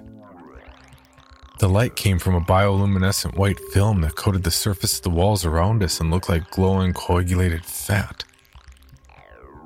[1.63, 5.45] The light came from a bioluminescent white film that coated the surface of the walls
[5.45, 8.25] around us and looked like glowing coagulated fat.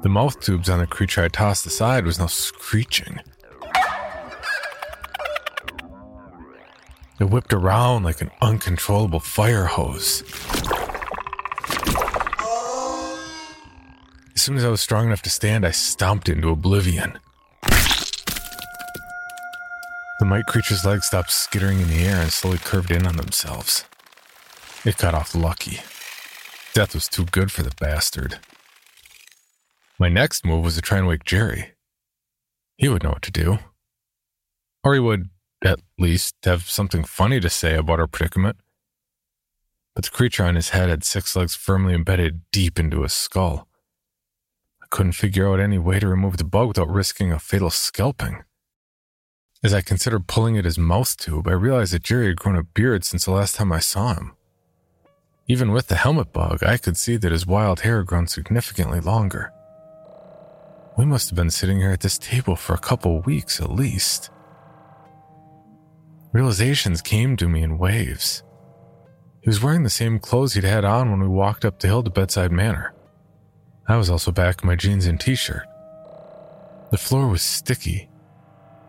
[0.04, 3.20] The mouth tubes on the creature I tossed aside was now screeching.
[7.20, 10.22] It whipped around like an uncontrollable fire hose.
[14.36, 17.18] As soon as I was strong enough to stand, I stomped into oblivion.
[20.20, 23.86] The mite creature's legs stopped skittering in the air and slowly curved in on themselves.
[24.84, 25.82] It got off lucky.
[26.74, 28.40] Death was too good for the bastard.
[30.00, 31.74] My next move was to try and wake Jerry.
[32.78, 33.60] He would know what to do.
[34.84, 35.30] Or he would,
[35.64, 38.58] at least, have something funny to say about our predicament.
[39.96, 43.68] But the creature on his head had six legs firmly embedded deep into his skull.
[44.82, 48.44] I couldn't figure out any way to remove the bug without risking a fatal scalping.
[49.64, 52.64] As I considered pulling at his mouth tube, I realized that Jerry had grown a
[52.64, 54.36] beard since the last time I saw him.
[55.48, 59.00] Even with the helmet bug, I could see that his wild hair had grown significantly
[59.00, 59.52] longer.
[60.98, 64.30] We must have been sitting here at this table for a couple weeks at least.
[66.34, 68.44] Realizations came to me in waves.
[69.42, 72.04] He was wearing the same clothes he'd had on when we walked up the hill
[72.04, 72.94] to Bedside Manor.
[73.88, 75.66] I was also back in my jeans and t shirt.
[76.92, 78.10] The floor was sticky.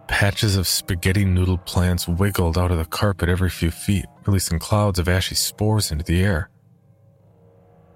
[0.09, 4.99] Patches of spaghetti noodle plants wiggled out of the carpet every few feet, releasing clouds
[4.99, 6.51] of ashy spores into the air.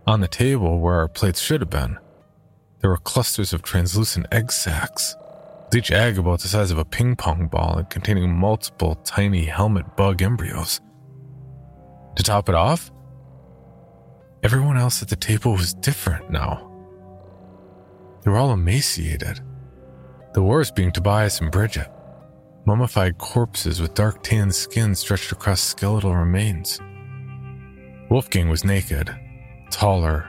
[0.06, 1.98] On the table, where our plates should have been,
[2.80, 5.16] there were clusters of translucent egg sacs,
[5.64, 9.46] with each egg about the size of a ping pong ball and containing multiple tiny
[9.46, 10.80] helmet bug embryos.
[12.16, 12.90] To top it off,
[14.42, 16.68] everyone else at the table was different now.
[18.22, 19.40] They were all emaciated,
[20.34, 21.90] the worst being Tobias and Bridget,
[22.64, 26.80] mummified corpses with dark tan skin stretched across skeletal remains.
[28.08, 29.14] Wolfgang was naked,
[29.70, 30.28] taller,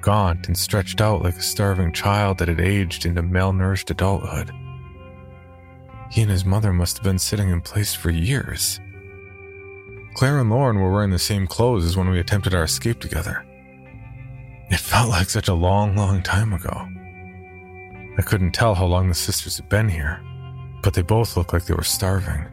[0.00, 4.50] gaunt, and stretched out like a starving child that had aged into malnourished adulthood.
[6.10, 8.80] He and his mother must have been sitting in place for years.
[10.14, 13.44] Claire and Lauren were wearing the same clothes as when we attempted our escape together.
[14.70, 16.88] It felt like such a long, long time ago.
[18.18, 20.20] I couldn't tell how long the sisters had been here,
[20.82, 22.44] but they both looked like they were starving.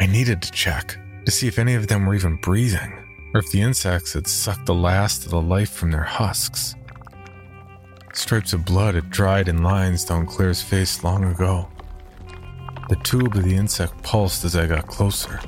[0.00, 2.92] I needed to check to see if any of them were even breathing,
[3.34, 6.74] or if the insects had sucked the last of the life from their husks.
[8.12, 11.68] Stripes of blood had dried in lines down Claire's face long ago.
[12.88, 15.40] The tube of the insect pulsed as I got closer.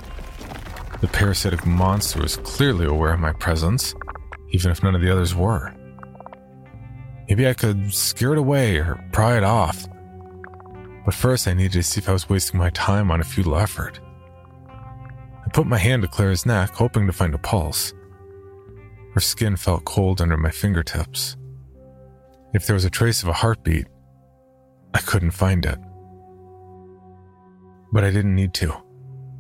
[1.01, 3.95] The parasitic monster was clearly aware of my presence,
[4.51, 5.75] even if none of the others were.
[7.29, 9.87] Maybe I could scare it away or pry it off.
[11.05, 13.57] But first, I needed to see if I was wasting my time on a futile
[13.57, 14.01] effort.
[14.69, 17.95] I put my hand to Claire's neck, hoping to find a pulse.
[19.15, 21.37] Her skin felt cold under my fingertips.
[22.53, 23.87] If there was a trace of a heartbeat,
[24.95, 25.79] I couldn't find it.
[27.93, 28.75] But I didn't need to.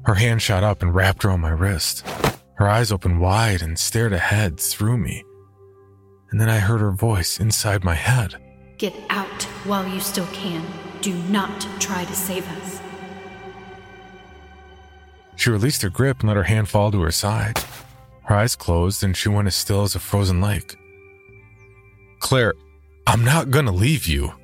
[0.04, 2.06] Her hand shot up and wrapped around my wrist.
[2.54, 5.24] Her eyes opened wide and stared ahead through me.
[6.30, 8.36] And then I heard her voice inside my head.
[8.78, 10.64] Get out while you still can.
[11.00, 12.80] Do not try to save us.
[15.36, 17.58] She released her grip and let her hand fall to her side.
[18.24, 20.76] Her eyes closed and she went as still as a frozen lake.
[22.18, 22.54] Claire,
[23.06, 24.34] I'm not gonna leave you.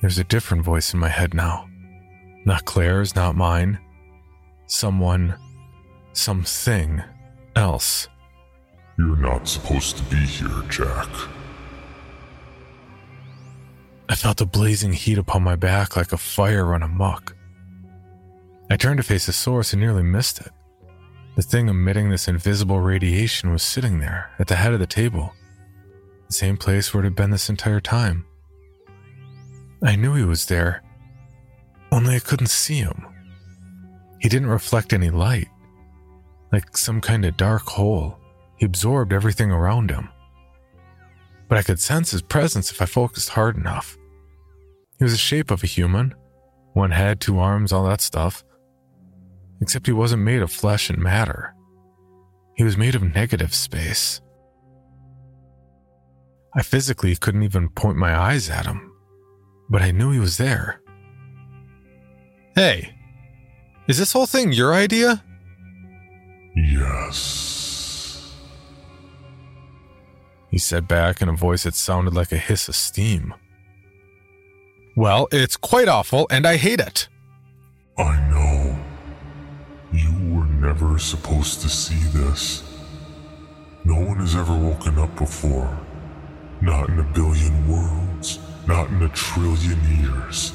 [0.00, 1.68] There's a different voice in my head now.
[2.44, 3.78] Not Claire's, not mine.
[4.66, 5.36] Someone,
[6.12, 7.02] something
[7.54, 8.08] else.
[8.98, 11.08] You're not supposed to be here, Jack.
[14.10, 17.36] I felt the blazing heat upon my back like a fire run amok.
[18.68, 20.50] I turned to face the source and nearly missed it.
[21.36, 25.32] The thing emitting this invisible radiation was sitting there at the head of the table,
[26.26, 28.26] the same place where it had been this entire time.
[29.80, 30.82] I knew he was there,
[31.92, 33.06] only I couldn't see him.
[34.18, 35.46] He didn't reflect any light,
[36.52, 38.18] like some kind of dark hole.
[38.56, 40.08] He absorbed everything around him.
[41.48, 43.96] But I could sense his presence if I focused hard enough.
[45.00, 46.14] He was the shape of a human
[46.72, 48.44] one head, two arms, all that stuff.
[49.60, 51.52] Except he wasn't made of flesh and matter.
[52.54, 54.20] He was made of negative space.
[56.54, 58.92] I physically couldn't even point my eyes at him,
[59.68, 60.80] but I knew he was there.
[62.54, 62.94] Hey,
[63.88, 65.24] is this whole thing your idea?
[66.54, 68.32] Yes.
[70.50, 73.34] He said back in a voice that sounded like a hiss of steam.
[74.96, 77.08] Well, it's quite awful, and I hate it.
[77.96, 78.78] I know.
[79.92, 82.62] You were never supposed to see this.
[83.84, 85.78] No one has ever woken up before.
[86.60, 90.52] Not in a billion worlds, not in a trillion years.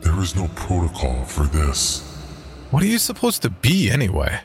[0.00, 2.00] There is no protocol for this.
[2.70, 4.40] What are you supposed to be anyway?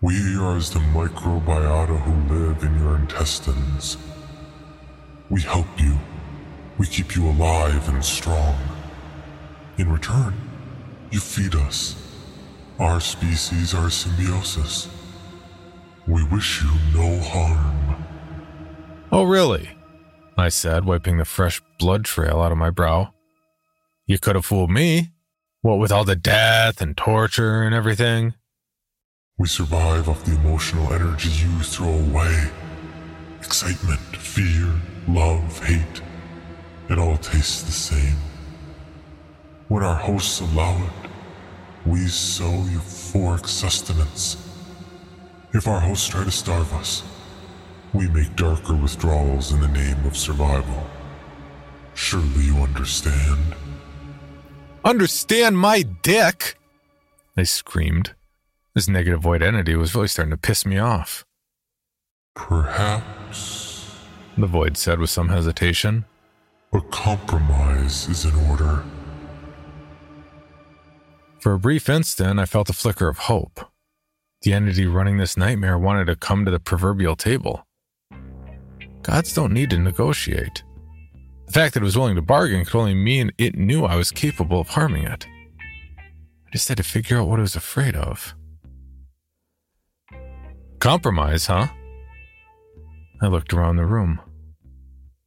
[0.00, 3.96] We are as the microbiota who live in your intestines.
[5.30, 5.98] We help you.
[6.78, 8.56] We keep you alive and strong.
[9.78, 10.34] In return,
[11.10, 12.02] you feed us.
[12.78, 14.88] Our species are symbiosis.
[16.06, 18.04] We wish you no harm.
[19.10, 19.70] Oh, really?
[20.36, 23.14] I said, wiping the fresh blood trail out of my brow.
[24.06, 25.12] You could have fooled me.
[25.62, 28.34] What with all the death and torture and everything?
[29.38, 32.50] We survive off the emotional energy you throw away.
[33.40, 34.72] Excitement, fear,
[35.08, 36.02] love, hate.
[36.88, 38.16] It all tastes the same.
[39.68, 41.10] When our hosts allow it,
[41.84, 44.36] we sow euphoric sustenance.
[45.52, 47.02] If our hosts try to starve us,
[47.92, 50.86] we make darker withdrawals in the name of survival.
[51.94, 53.54] Surely you understand.
[54.84, 56.56] Understand my dick!
[57.36, 58.14] I screamed.
[58.74, 61.24] This negative void entity was really starting to piss me off.
[62.34, 63.90] Perhaps,
[64.36, 66.04] the void said with some hesitation.
[66.76, 68.84] A compromise is in order.
[71.40, 73.60] For a brief instant, I felt a flicker of hope.
[74.42, 77.66] The entity running this nightmare wanted to come to the proverbial table.
[79.00, 80.64] Gods don't need to negotiate.
[81.46, 84.10] The fact that it was willing to bargain could only mean it knew I was
[84.10, 85.26] capable of harming it.
[85.58, 88.34] I just had to figure out what I was afraid of.
[90.78, 91.68] Compromise, huh?
[93.22, 94.20] I looked around the room.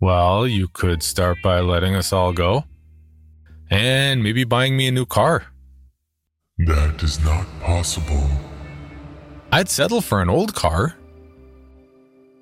[0.02, 2.64] Well, you could start by letting us all go.
[3.70, 5.48] And maybe buying me a new car.
[6.60, 8.30] That is not possible.
[9.52, 10.96] I'd settle for an old car.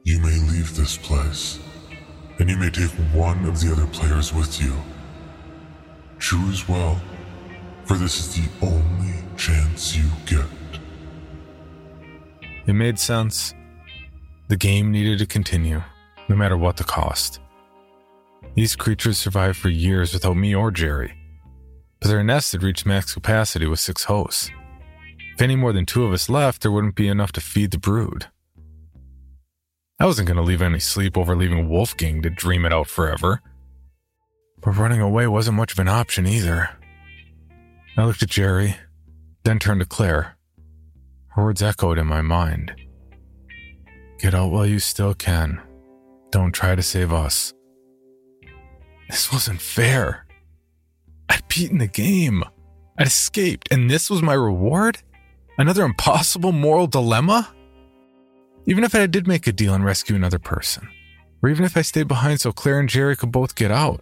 [0.04, 1.60] You may leave this place,
[2.38, 4.76] and you may take one of the other players with you.
[6.20, 7.02] Choose well,
[7.86, 10.46] for this is the only chance you get.
[12.68, 13.56] It made sense.
[14.48, 15.82] The game needed to continue,
[16.30, 17.40] no matter what the cost.
[18.58, 21.14] These creatures survived for years without me or Jerry,
[22.00, 24.50] but their nest had reached max capacity with six hosts.
[25.36, 27.78] If any more than two of us left, there wouldn't be enough to feed the
[27.78, 28.26] brood.
[30.00, 33.44] I wasn't going to leave any sleep over leaving Wolfgang to dream it out forever.
[34.60, 36.72] But running away wasn't much of an option either.
[37.96, 38.76] I looked at Jerry,
[39.44, 40.36] then turned to Claire.
[41.28, 42.74] Her words echoed in my mind.
[44.18, 45.62] Get out while you still can.
[46.32, 47.54] Don't try to save us.
[49.10, 50.26] This wasn't fair.
[51.30, 52.44] I'd beaten the game.
[52.98, 55.00] I'd escaped, and this was my reward?
[55.58, 57.54] Another impossible moral dilemma?
[58.66, 60.90] Even if I did make a deal and rescue another person,
[61.42, 64.02] or even if I stayed behind so Claire and Jerry could both get out,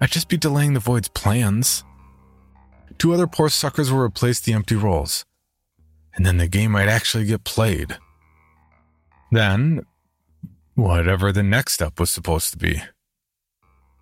[0.00, 1.84] I'd just be delaying the Void's plans.
[2.98, 5.24] Two other poor suckers will replace the empty roles,
[6.14, 7.96] and then the game might actually get played.
[9.32, 9.82] Then,
[10.74, 12.82] whatever the next step was supposed to be.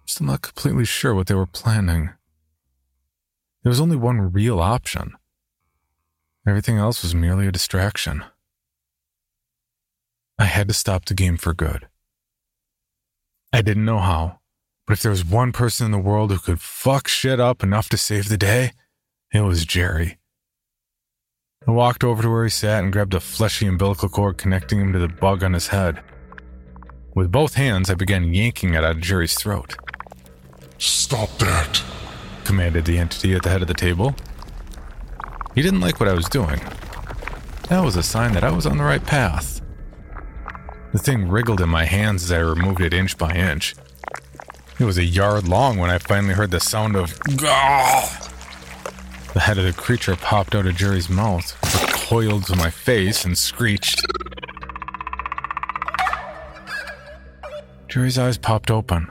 [0.06, 2.10] Still not completely sure what they were planning.
[3.62, 5.14] There was only one real option.
[6.46, 8.24] Everything else was merely a distraction.
[10.38, 11.88] I had to stop the game for good.
[13.52, 14.38] I didn't know how,
[14.86, 17.88] but if there was one person in the world who could fuck shit up enough
[17.88, 18.72] to save the day,
[19.32, 20.18] it was Jerry.
[21.66, 24.92] I walked over to where he sat and grabbed a fleshy umbilical cord connecting him
[24.92, 26.00] to the bug on his head.
[27.16, 29.74] With both hands, I began yanking it out of Jerry's throat.
[30.78, 31.82] Stop that,
[32.44, 34.14] commanded the entity at the head of the table.
[35.54, 36.60] He didn't like what I was doing.
[37.68, 39.60] That was a sign that I was on the right path.
[40.92, 43.74] The thing wriggled in my hands as I removed it inch by inch.
[44.78, 48.08] It was a yard long when I finally heard the sound of Gah!
[49.32, 53.36] The head of the creature popped out of Jerry's mouth, recoiled to my face, and
[53.36, 54.00] screeched.
[57.88, 59.08] Jerry's eyes popped open.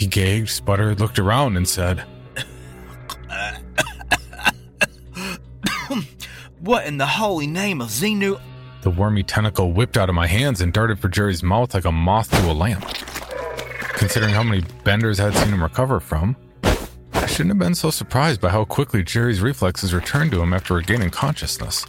[0.00, 1.98] He gagged, sputtered, looked around, and said,
[6.60, 8.40] What in the holy name of Xenu?
[8.80, 11.92] The wormy tentacle whipped out of my hands and darted for Jerry's mouth like a
[11.92, 12.82] moth to a lamp.
[13.92, 16.34] Considering how many benders I had seen him recover from,
[17.12, 20.72] I shouldn't have been so surprised by how quickly Jerry's reflexes returned to him after
[20.72, 21.84] regaining consciousness.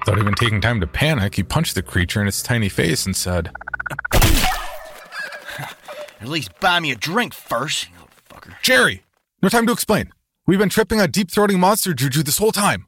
[0.00, 3.14] Without even taking time to panic, he punched the creature in its tiny face and
[3.14, 3.52] said,
[6.20, 8.54] At least buy me a drink first, you fucker.
[8.62, 9.02] Jerry!
[9.42, 10.12] No time to explain.
[10.46, 12.86] We've been tripping on deep throating monster juju this whole time.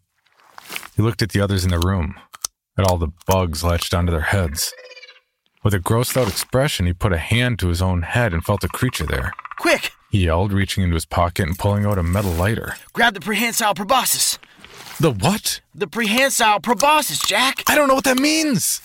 [0.97, 2.15] He looked at the others in the room,
[2.79, 4.73] at all the bugs latched onto their heads.
[5.63, 8.65] With a grossed out expression, he put a hand to his own head and felt
[8.65, 9.33] a creature there.
[9.59, 9.93] Quick!
[10.11, 12.77] He yelled, reaching into his pocket and pulling out a metal lighter.
[12.93, 14.39] Grab the prehensile proboscis.
[15.01, 15.61] The what?
[15.75, 17.63] The prehensile proboscis, Jack.
[17.67, 18.81] I don't know what that means.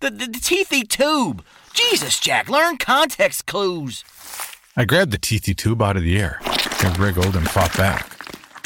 [0.00, 1.44] The, the, the teethy tube.
[1.74, 4.04] Jesus, Jack, learn context clues.
[4.76, 6.38] I grabbed the teethy tube out of the air.
[6.44, 8.16] It wriggled and fought back.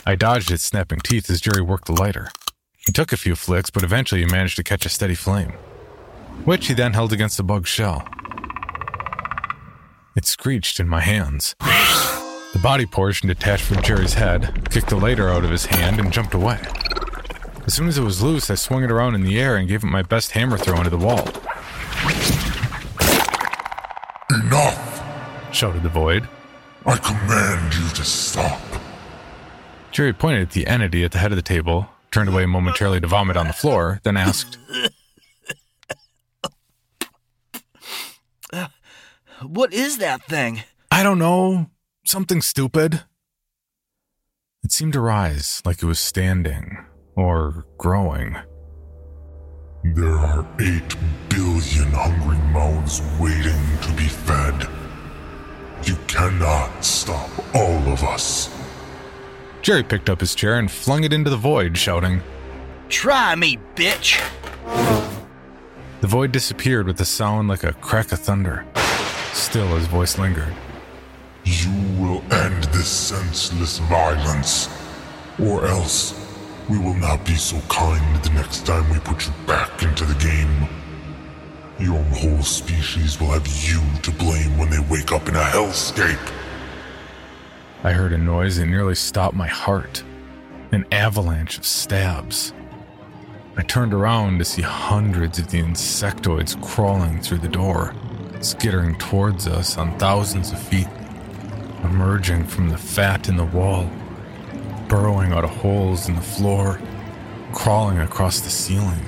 [0.06, 2.30] I dodged its snapping teeth as Jerry worked the lighter.
[2.76, 5.52] He took a few flicks, but eventually he managed to catch a steady flame,
[6.44, 8.06] which he then held against the bug's shell.
[10.14, 11.54] It screeched in my hands.
[11.60, 16.12] The body portion detached from Jerry's head, kicked the lighter out of his hand, and
[16.12, 16.60] jumped away.
[17.66, 19.82] As soon as it was loose, I swung it around in the air and gave
[19.82, 21.26] it my best hammer throw into the wall.
[24.48, 25.04] Enough!
[25.52, 26.26] shouted the void.
[26.86, 28.62] I command you to stop.
[29.92, 33.06] Jerry pointed at the entity at the head of the table, turned away momentarily to
[33.06, 34.56] vomit on the floor, then asked,
[39.42, 40.62] what is that thing?
[40.90, 41.66] I don't know.
[42.06, 43.02] Something stupid.
[44.64, 46.78] It seemed to rise like it was standing
[47.14, 48.38] or growing.
[49.94, 50.96] There are eight
[51.30, 54.68] billion hungry mouths waiting to be fed.
[55.84, 58.54] You cannot stop all of us.
[59.62, 62.22] Jerry picked up his chair and flung it into the void, shouting,
[62.88, 64.20] Try me, bitch!
[66.00, 68.66] The void disappeared with a sound like a crack of thunder.
[69.32, 70.54] Still, his voice lingered.
[71.44, 74.68] You will end this senseless violence,
[75.38, 76.27] or else
[76.68, 80.14] we will not be so kind the next time we put you back into the
[80.14, 80.68] game.
[81.78, 86.32] Your whole species will have you to blame when they wake up in a hellscape.
[87.84, 90.02] I heard a noise that nearly stopped my heart
[90.72, 92.52] an avalanche of stabs.
[93.56, 97.94] I turned around to see hundreds of the insectoids crawling through the door,
[98.40, 100.88] skittering towards us on thousands of feet,
[101.82, 103.90] emerging from the fat in the wall,
[104.88, 106.80] burrowing out of holes in the floor,
[107.52, 109.04] crawling across the ceiling.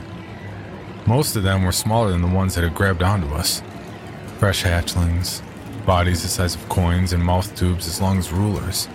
[1.06, 3.62] Most of them were smaller than the ones that had grabbed onto us.
[4.38, 5.42] Fresh hatchlings,
[5.86, 8.88] bodies the size of coins, and mouth tubes as long as rulers.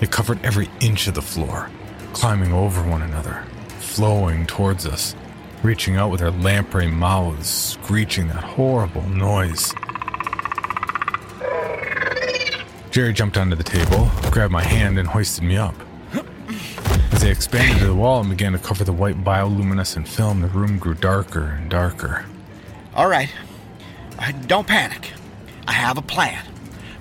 [0.00, 1.70] They covered every inch of the floor,
[2.12, 3.44] climbing over one another,
[3.78, 5.14] flowing towards us,
[5.62, 9.72] reaching out with their lamprey mouths, screeching that horrible noise.
[12.90, 15.74] Jerry jumped onto the table, grabbed my hand, and hoisted me up.
[17.22, 20.48] As they expanded to the wall and began to cover the white bioluminescent film, the
[20.48, 22.26] room grew darker and darker.
[22.96, 23.30] All right.
[24.18, 25.12] Uh, Don't panic.
[25.68, 26.44] I have a plan.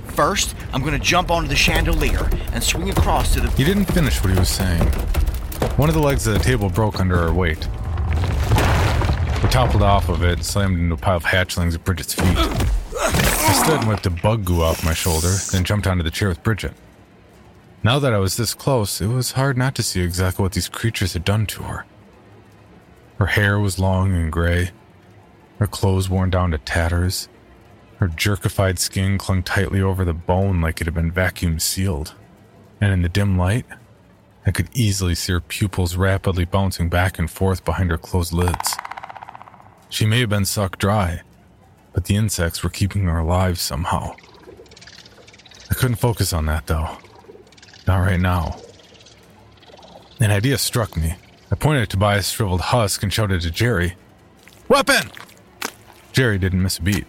[0.09, 3.49] First, I'm going to jump onto the chandelier and swing across to the.
[3.49, 4.83] He didn't finish what he was saying.
[5.79, 7.67] One of the legs of the table broke under our weight.
[9.41, 12.37] We toppled off of it and slammed into a pile of hatchlings at Bridget's feet.
[12.37, 16.29] I stood and whipped a bug goo off my shoulder, then jumped onto the chair
[16.29, 16.73] with Bridget.
[17.83, 20.69] Now that I was this close, it was hard not to see exactly what these
[20.69, 21.85] creatures had done to her.
[23.17, 24.69] Her hair was long and gray,
[25.57, 27.27] her clothes worn down to tatters,
[27.97, 32.13] her jerkified skin clung tightly over the bone like it had been vacuum sealed,
[32.79, 33.65] and in the dim light,
[34.45, 38.75] I could easily see her pupils rapidly bouncing back and forth behind her closed lids.
[39.89, 41.21] She may have been sucked dry,
[41.93, 44.15] but the insects were keeping her alive somehow.
[45.69, 46.97] I couldn't focus on that though.
[47.91, 48.55] Not right now.
[50.21, 51.15] An idea struck me.
[51.51, 53.95] I pointed at Tobias' shriveled husk and shouted to Jerry,
[54.69, 55.11] Weapon!
[56.13, 57.05] Jerry didn't miss a beat.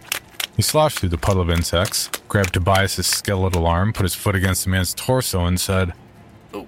[0.56, 4.64] He sloshed through the puddle of insects, grabbed Tobias' skeletal arm, put his foot against
[4.64, 5.92] the man's torso, and said,
[6.52, 6.66] oh,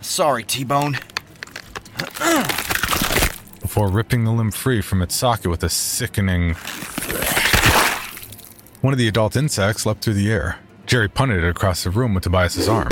[0.00, 0.94] Sorry, T Bone.
[3.60, 6.54] before ripping the limb free from its socket with a sickening.
[8.80, 10.60] One of the adult insects leapt through the air.
[10.86, 12.88] Jerry punted it across the room with Tobias' arm.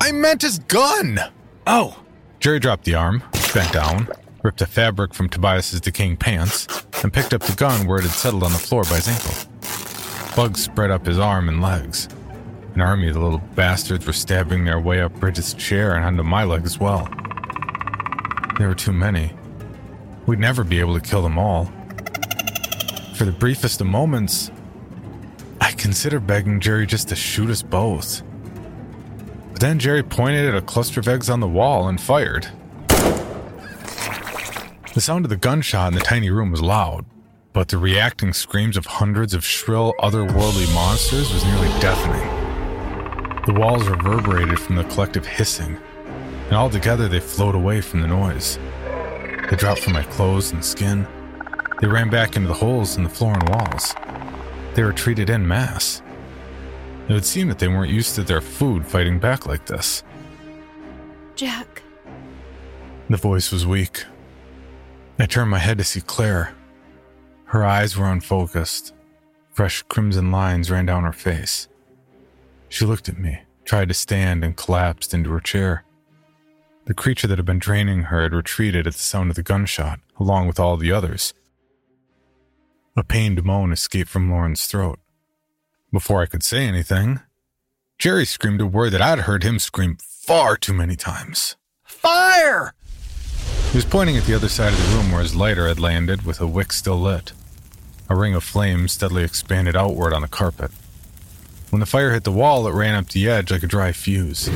[0.00, 1.18] I meant his gun!
[1.66, 1.98] Oh!
[2.40, 3.22] Jerry dropped the arm,
[3.54, 4.08] bent down,
[4.42, 6.66] ripped the fabric from Tobias' decaying pants,
[7.02, 9.34] and picked up the gun where it had settled on the floor by his ankle.
[10.36, 12.08] Bugs spread up his arm and legs.
[12.74, 16.22] An army of the little bastards were stabbing their way up Bridget's chair and onto
[16.22, 17.08] my leg as well.
[18.58, 19.32] There were too many.
[20.26, 21.66] We'd never be able to kill them all.
[23.14, 24.50] For the briefest of moments,
[25.60, 28.22] I considered begging Jerry just to shoot us both.
[29.54, 32.48] But then Jerry pointed at a cluster of eggs on the wall and fired.
[32.88, 37.04] The sound of the gunshot in the tiny room was loud,
[37.52, 42.28] but the reacting screams of hundreds of shrill, otherworldly monsters was nearly deafening.
[43.46, 45.78] The walls reverberated from the collective hissing,
[46.46, 48.58] and altogether they flowed away from the noise.
[49.48, 51.06] They dropped from my clothes and skin.
[51.80, 53.94] They ran back into the holes in the floor and walls.
[54.74, 56.02] They retreated en masse.
[57.08, 60.02] It would seem that they weren't used to their food fighting back like this.
[61.36, 61.82] Jack,
[63.10, 64.04] The voice was weak.
[65.18, 66.54] I turned my head to see Claire.
[67.46, 68.94] Her eyes were unfocused.
[69.52, 71.68] Fresh crimson lines ran down her face.
[72.68, 75.84] She looked at me, tried to stand, and collapsed into her chair.
[76.86, 80.00] The creature that had been draining her had retreated at the sound of the gunshot,
[80.18, 81.34] along with all the others.
[82.96, 84.98] A pained moan escaped from Lauren's throat.
[85.94, 87.20] Before I could say anything,
[88.00, 91.54] Jerry screamed a word that I'd heard him scream far too many times.
[91.84, 92.74] Fire!
[93.70, 96.26] He was pointing at the other side of the room where his lighter had landed
[96.26, 97.30] with a wick still lit.
[98.08, 100.72] A ring of flame steadily expanded outward on the carpet.
[101.70, 104.48] When the fire hit the wall, it ran up the edge like a dry fuse.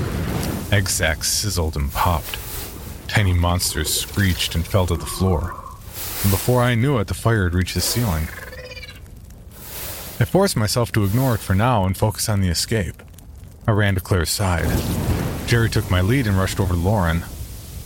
[0.72, 2.36] Egg sacs sizzled and popped.
[3.06, 5.54] Tiny monsters screeched and fell to the floor.
[6.24, 8.26] And before I knew it, the fire had reached the ceiling.
[10.20, 13.02] I forced myself to ignore it for now and focus on the escape.
[13.66, 14.66] I ran to Claire's side.
[15.46, 17.22] Jerry took my lead and rushed over to Lauren.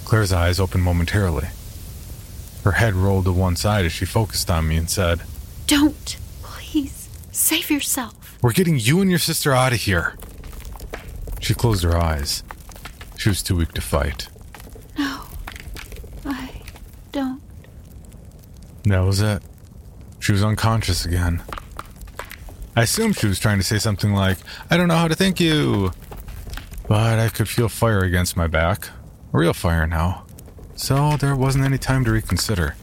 [0.04, 1.48] Claire's eyes opened momentarily.
[2.64, 5.22] Her head rolled to one side as she focused on me and said,
[5.66, 6.16] don't.
[6.42, 8.38] Please, save yourself.
[8.42, 10.16] We're getting you and your sister out of here.
[11.40, 12.44] She closed her eyes.
[13.18, 14.28] She was too weak to fight.
[14.98, 15.22] No,
[16.24, 16.50] I
[17.10, 17.42] don't.
[18.84, 19.42] That was it.
[20.20, 21.42] She was unconscious again.
[22.74, 24.38] I assumed she was trying to say something like,
[24.70, 25.92] I don't know how to thank you.
[26.88, 28.88] But I could feel fire against my back.
[29.30, 30.24] Real fire now.
[30.74, 32.76] So there wasn't any time to reconsider.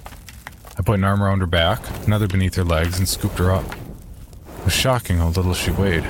[0.78, 3.66] I put an arm around her back, another beneath her legs, and scooped her up.
[4.60, 6.08] It was shocking how little she weighed.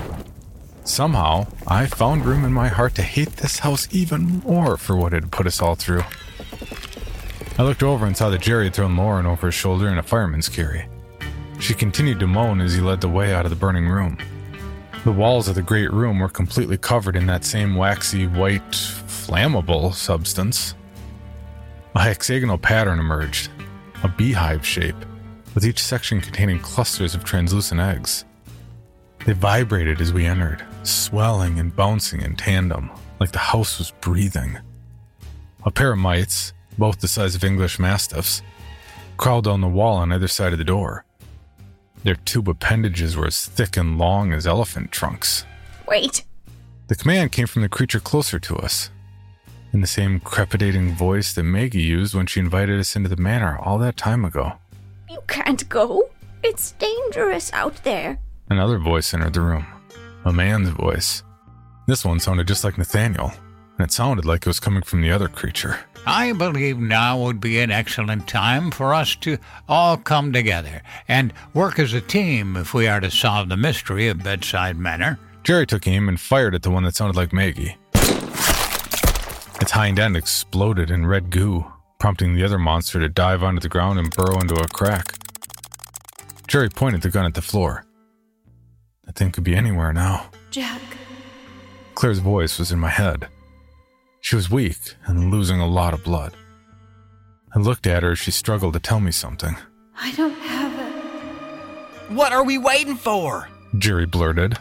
[0.84, 5.14] Somehow, I found room in my heart to hate this house even more for what
[5.14, 6.04] it had put us all through.
[7.58, 10.04] I looked over and saw that Jerry had thrown Lauren over his shoulder in a
[10.04, 10.88] fireman's carry.
[11.60, 14.18] She continued to moan as he led the way out of the burning room.
[15.04, 19.94] The walls of the great room were completely covered in that same waxy, white, flammable
[19.94, 20.74] substance.
[21.96, 23.50] A hexagonal pattern emerged,
[24.04, 24.96] a beehive shape,
[25.54, 28.26] with each section containing clusters of translucent eggs.
[29.26, 32.90] They vibrated as we entered, swelling and bouncing in tandem,
[33.20, 34.58] like the house was breathing.
[35.66, 38.42] A pair of mites, both the size of English mastiffs,
[39.18, 41.04] crawled down the wall on either side of the door.
[42.04, 45.46] Their tube appendages were as thick and long as elephant trunks.
[45.88, 46.24] Wait.
[46.88, 48.90] The command came from the creature closer to us,
[49.74, 53.58] in the same crepitating voice that Maggie used when she invited us into the manor
[53.60, 54.54] all that time ago.
[55.10, 56.10] You can't go.
[56.44, 58.20] It's dangerous out there.
[58.50, 59.66] Another voice entered the room.
[60.26, 61.24] A man's voice.
[61.86, 63.32] This one sounded just like Nathaniel,
[63.80, 65.80] and it sounded like it was coming from the other creature.
[66.06, 69.38] I believe now would be an excellent time for us to
[69.70, 74.10] all come together and work as a team if we are to solve the mystery
[74.10, 75.18] of Bedside Manor.
[75.44, 77.78] Jerry took aim and fired at the one that sounded like Maggie.
[79.62, 81.66] Its hind end exploded in red goo,
[82.00, 85.14] prompting the other monster to dive onto the ground and burrow into a crack.
[86.48, 87.86] Jerry pointed the gun at the floor.
[89.06, 90.32] That thing could be anywhere now.
[90.52, 90.82] Jack.
[91.96, 93.30] Claire's voice was in my head.
[94.30, 96.36] She was weak and losing a lot of blood.
[97.56, 99.58] I looked at her as she struggled to tell me something.
[100.00, 102.12] I don't have it.
[102.12, 103.50] What are we waiting for?
[103.80, 104.56] Jerry blurted.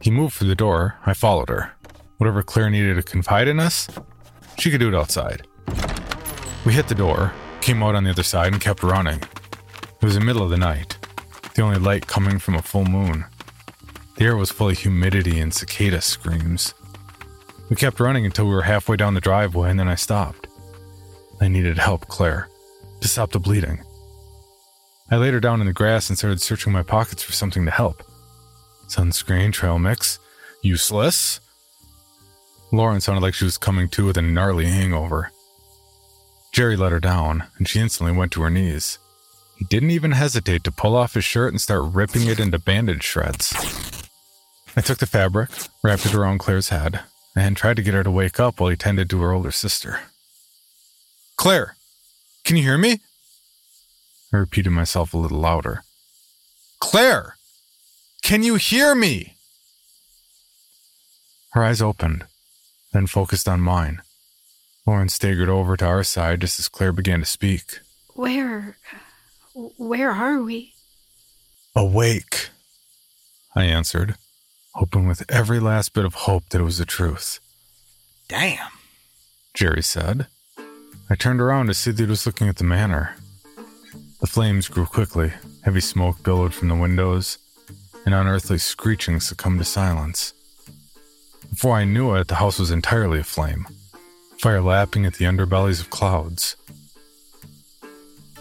[0.00, 0.96] He moved for the door.
[1.06, 1.70] I followed her.
[2.16, 3.88] Whatever Claire needed to confide in us,
[4.58, 5.46] she could do it outside.
[6.66, 9.20] We hit the door, came out on the other side, and kept running.
[9.20, 10.98] It was the middle of the night,
[11.54, 13.24] the only light coming from a full moon.
[14.16, 16.74] The air was full of humidity and cicada screams.
[17.70, 20.48] We kept running until we were halfway down the driveway, and then I stopped.
[21.40, 22.48] I needed help, Claire,
[23.00, 23.82] to stop the bleeding.
[25.10, 27.70] I laid her down in the grass and started searching my pockets for something to
[27.70, 28.02] help.
[28.88, 30.18] Sunscreen, trail mix,
[30.62, 31.40] useless.
[32.72, 35.30] Lauren sounded like she was coming to with a gnarly hangover.
[36.52, 38.98] Jerry let her down, and she instantly went to her knees.
[39.56, 43.04] He didn't even hesitate to pull off his shirt and start ripping it into bandage
[43.04, 43.52] shreds.
[44.76, 45.50] I took the fabric,
[45.84, 47.00] wrapped it around Claire's head,
[47.36, 50.00] and tried to get her to wake up while he tended to her older sister.
[51.36, 51.76] Claire,
[52.44, 53.00] can you hear me?
[54.32, 55.82] I repeated myself a little louder.
[56.80, 57.36] Claire,
[58.22, 59.36] can you hear me?
[61.52, 62.26] Her eyes opened,
[62.92, 64.02] then focused on mine.
[64.86, 67.80] Lauren staggered over to our side just as Claire began to speak.
[68.14, 68.76] Where.
[69.54, 70.74] Where are we?
[71.74, 72.48] Awake,
[73.54, 74.16] I answered,
[74.74, 77.40] hoping with every last bit of hope that it was the truth.
[78.28, 78.70] Damn,
[79.54, 80.26] Jerry said.
[81.08, 83.16] I turned around to see that he was looking at the manor.
[84.20, 85.32] The flames grew quickly,
[85.64, 87.38] heavy smoke billowed from the windows,
[88.04, 90.34] and unearthly screeching succumbed to silence.
[91.48, 93.66] Before I knew it, the house was entirely aflame,
[94.38, 96.54] fire lapping at the underbellies of clouds.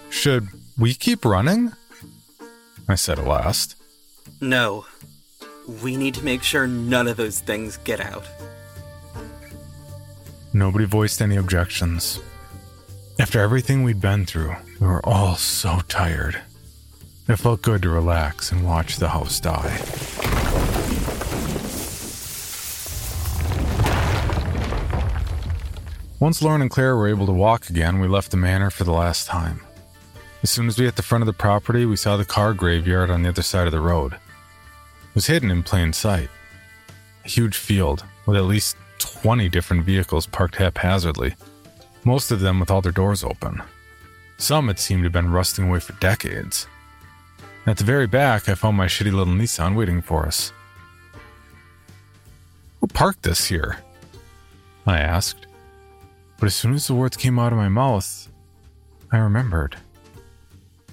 [0.10, 1.72] Should we keep running?
[2.88, 3.76] I said at last.
[4.42, 4.86] No.
[5.84, 8.26] We need to make sure none of those things get out.
[10.52, 12.20] Nobody voiced any objections.
[13.20, 16.42] After everything we'd been through, we were all so tired.
[17.28, 19.78] It felt good to relax and watch the house die.
[26.20, 28.92] Once Lauren and Claire were able to walk again, we left the manor for the
[28.92, 29.62] last time.
[30.42, 33.12] As soon as we hit the front of the property, we saw the car graveyard
[33.12, 34.18] on the other side of the road.
[35.16, 36.30] Was hidden in plain sight.
[37.26, 41.36] A huge field with at least 20 different vehicles parked haphazardly,
[42.04, 43.62] most of them with all their doors open.
[44.38, 46.68] Some had seemed to have been rusting away for decades.
[47.66, 50.54] At the very back, I found my shitty little Nissan waiting for us.
[52.80, 53.80] Who parked this here?
[54.88, 55.48] I asked.
[56.40, 58.30] But as soon as the words came out of my mouth,
[59.12, 59.76] I remembered.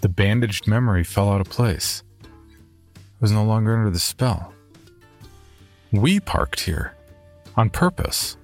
[0.01, 2.03] The bandaged memory fell out of place.
[3.21, 4.53] Was no longer under the spell.
[5.93, 6.95] We parked here.
[7.57, 8.37] On purpose.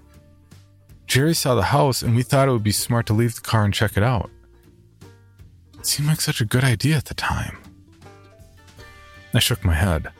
[1.06, 3.64] Jerry saw the house and we thought it would be smart to leave the car
[3.64, 4.30] and check it out.
[5.78, 7.58] It seemed like such a good idea at the time.
[9.34, 10.10] I shook my head.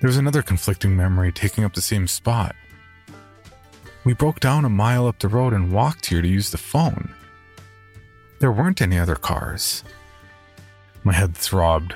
[0.00, 2.56] There was another conflicting memory taking up the same spot.
[4.04, 7.12] We broke down a mile up the road and walked here to use the phone.
[8.40, 9.84] There weren't any other cars.
[11.04, 11.94] My head throbbed.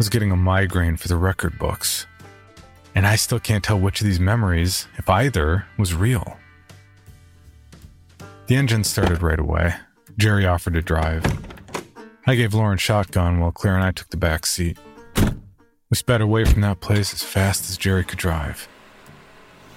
[0.00, 2.06] Was getting a migraine for the record books.
[2.94, 6.38] And I still can't tell which of these memories, if either, was real.
[8.46, 9.74] The engine started right away.
[10.16, 11.22] Jerry offered to drive.
[12.26, 14.78] I gave Lauren shotgun while Claire and I took the back seat.
[15.90, 18.68] We sped away from that place as fast as Jerry could drive.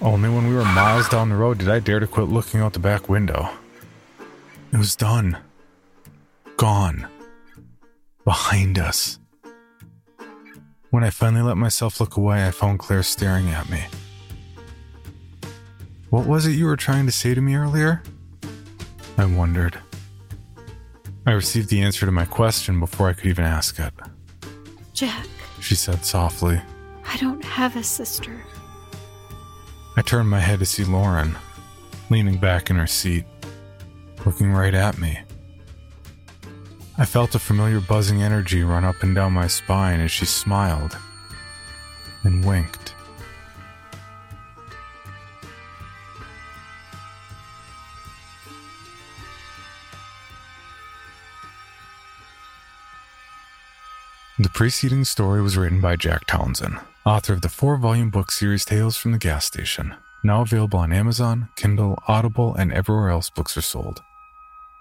[0.01, 2.71] Only when we were miles down the road did I dare to quit looking out
[2.71, 3.49] the back window.
[4.71, 5.37] It was done.
[6.55, 7.09] Gone.
[8.23, 9.19] Behind us.
[10.93, 13.83] When I finally let myself look away, I found Claire staring at me.
[16.11, 18.03] What was it you were trying to say to me earlier?
[19.17, 19.79] I wondered.
[21.25, 23.91] I received the answer to my question before I could even ask it.
[24.93, 25.25] Jack,
[25.59, 26.61] She said softly.
[27.07, 28.39] I don't have a sister.
[29.97, 31.35] I turned my head to see Lauren,
[32.11, 33.25] leaning back in her seat,
[34.27, 35.21] looking right at me.
[36.95, 40.95] I felt a familiar buzzing energy run up and down my spine as she smiled
[42.23, 42.93] and winked.
[54.37, 56.77] The preceding story was written by Jack Townsend,
[57.07, 60.93] author of the four volume book series Tales from the Gas Station, now available on
[60.93, 64.03] Amazon, Kindle, Audible, and everywhere else books are sold.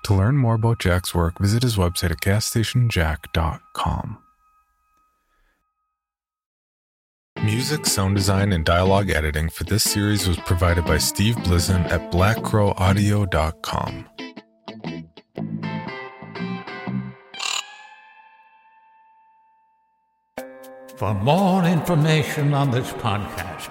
[0.04, 4.18] To learn more about Jack's work, visit his website at gasstationjack.com.
[7.44, 12.12] Music, sound design, and dialogue editing for this series was provided by Steve Blizin at
[12.12, 14.08] blackcrowaudio.com.
[20.96, 23.70] For more information on this podcast,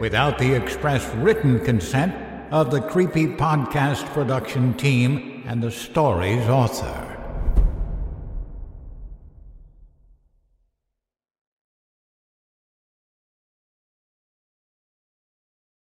[0.00, 2.14] without the express written consent
[2.50, 7.09] of the Creepy Podcast production team and the story's author.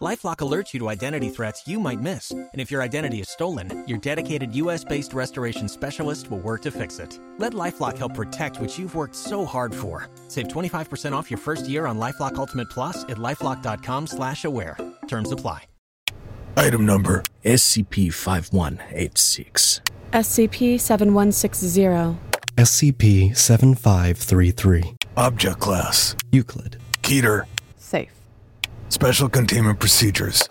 [0.00, 2.30] Lifelock alerts you to identity threats you might miss.
[2.30, 6.70] And if your identity is stolen, your dedicated US based restoration specialist will work to
[6.70, 7.18] fix it.
[7.38, 10.08] Let Lifelock help protect what you've worked so hard for.
[10.28, 14.76] Save 25% off your first year on Lifelock Ultimate Plus at lifelock.com slash aware.
[15.08, 15.64] Terms apply.
[16.58, 19.80] Item number SCP 5186.
[20.12, 22.18] SCP 7160.
[22.56, 24.94] SCP 7533.
[25.16, 26.78] Object Class Euclid.
[27.02, 27.46] Keter.
[28.88, 28.92] Safe.
[28.92, 30.48] Special containment procedures.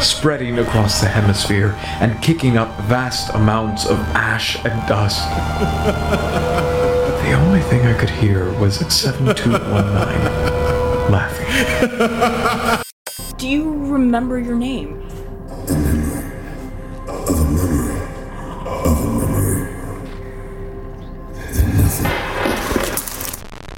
[0.00, 5.28] spreading across the hemisphere and kicking up vast amounts of ash and dust.
[7.24, 12.84] the only thing I could hear was 7219 laughing.
[13.36, 15.06] Do you remember your name?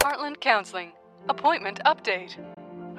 [0.00, 0.92] Heartland Counseling.
[1.28, 2.36] Appointment update.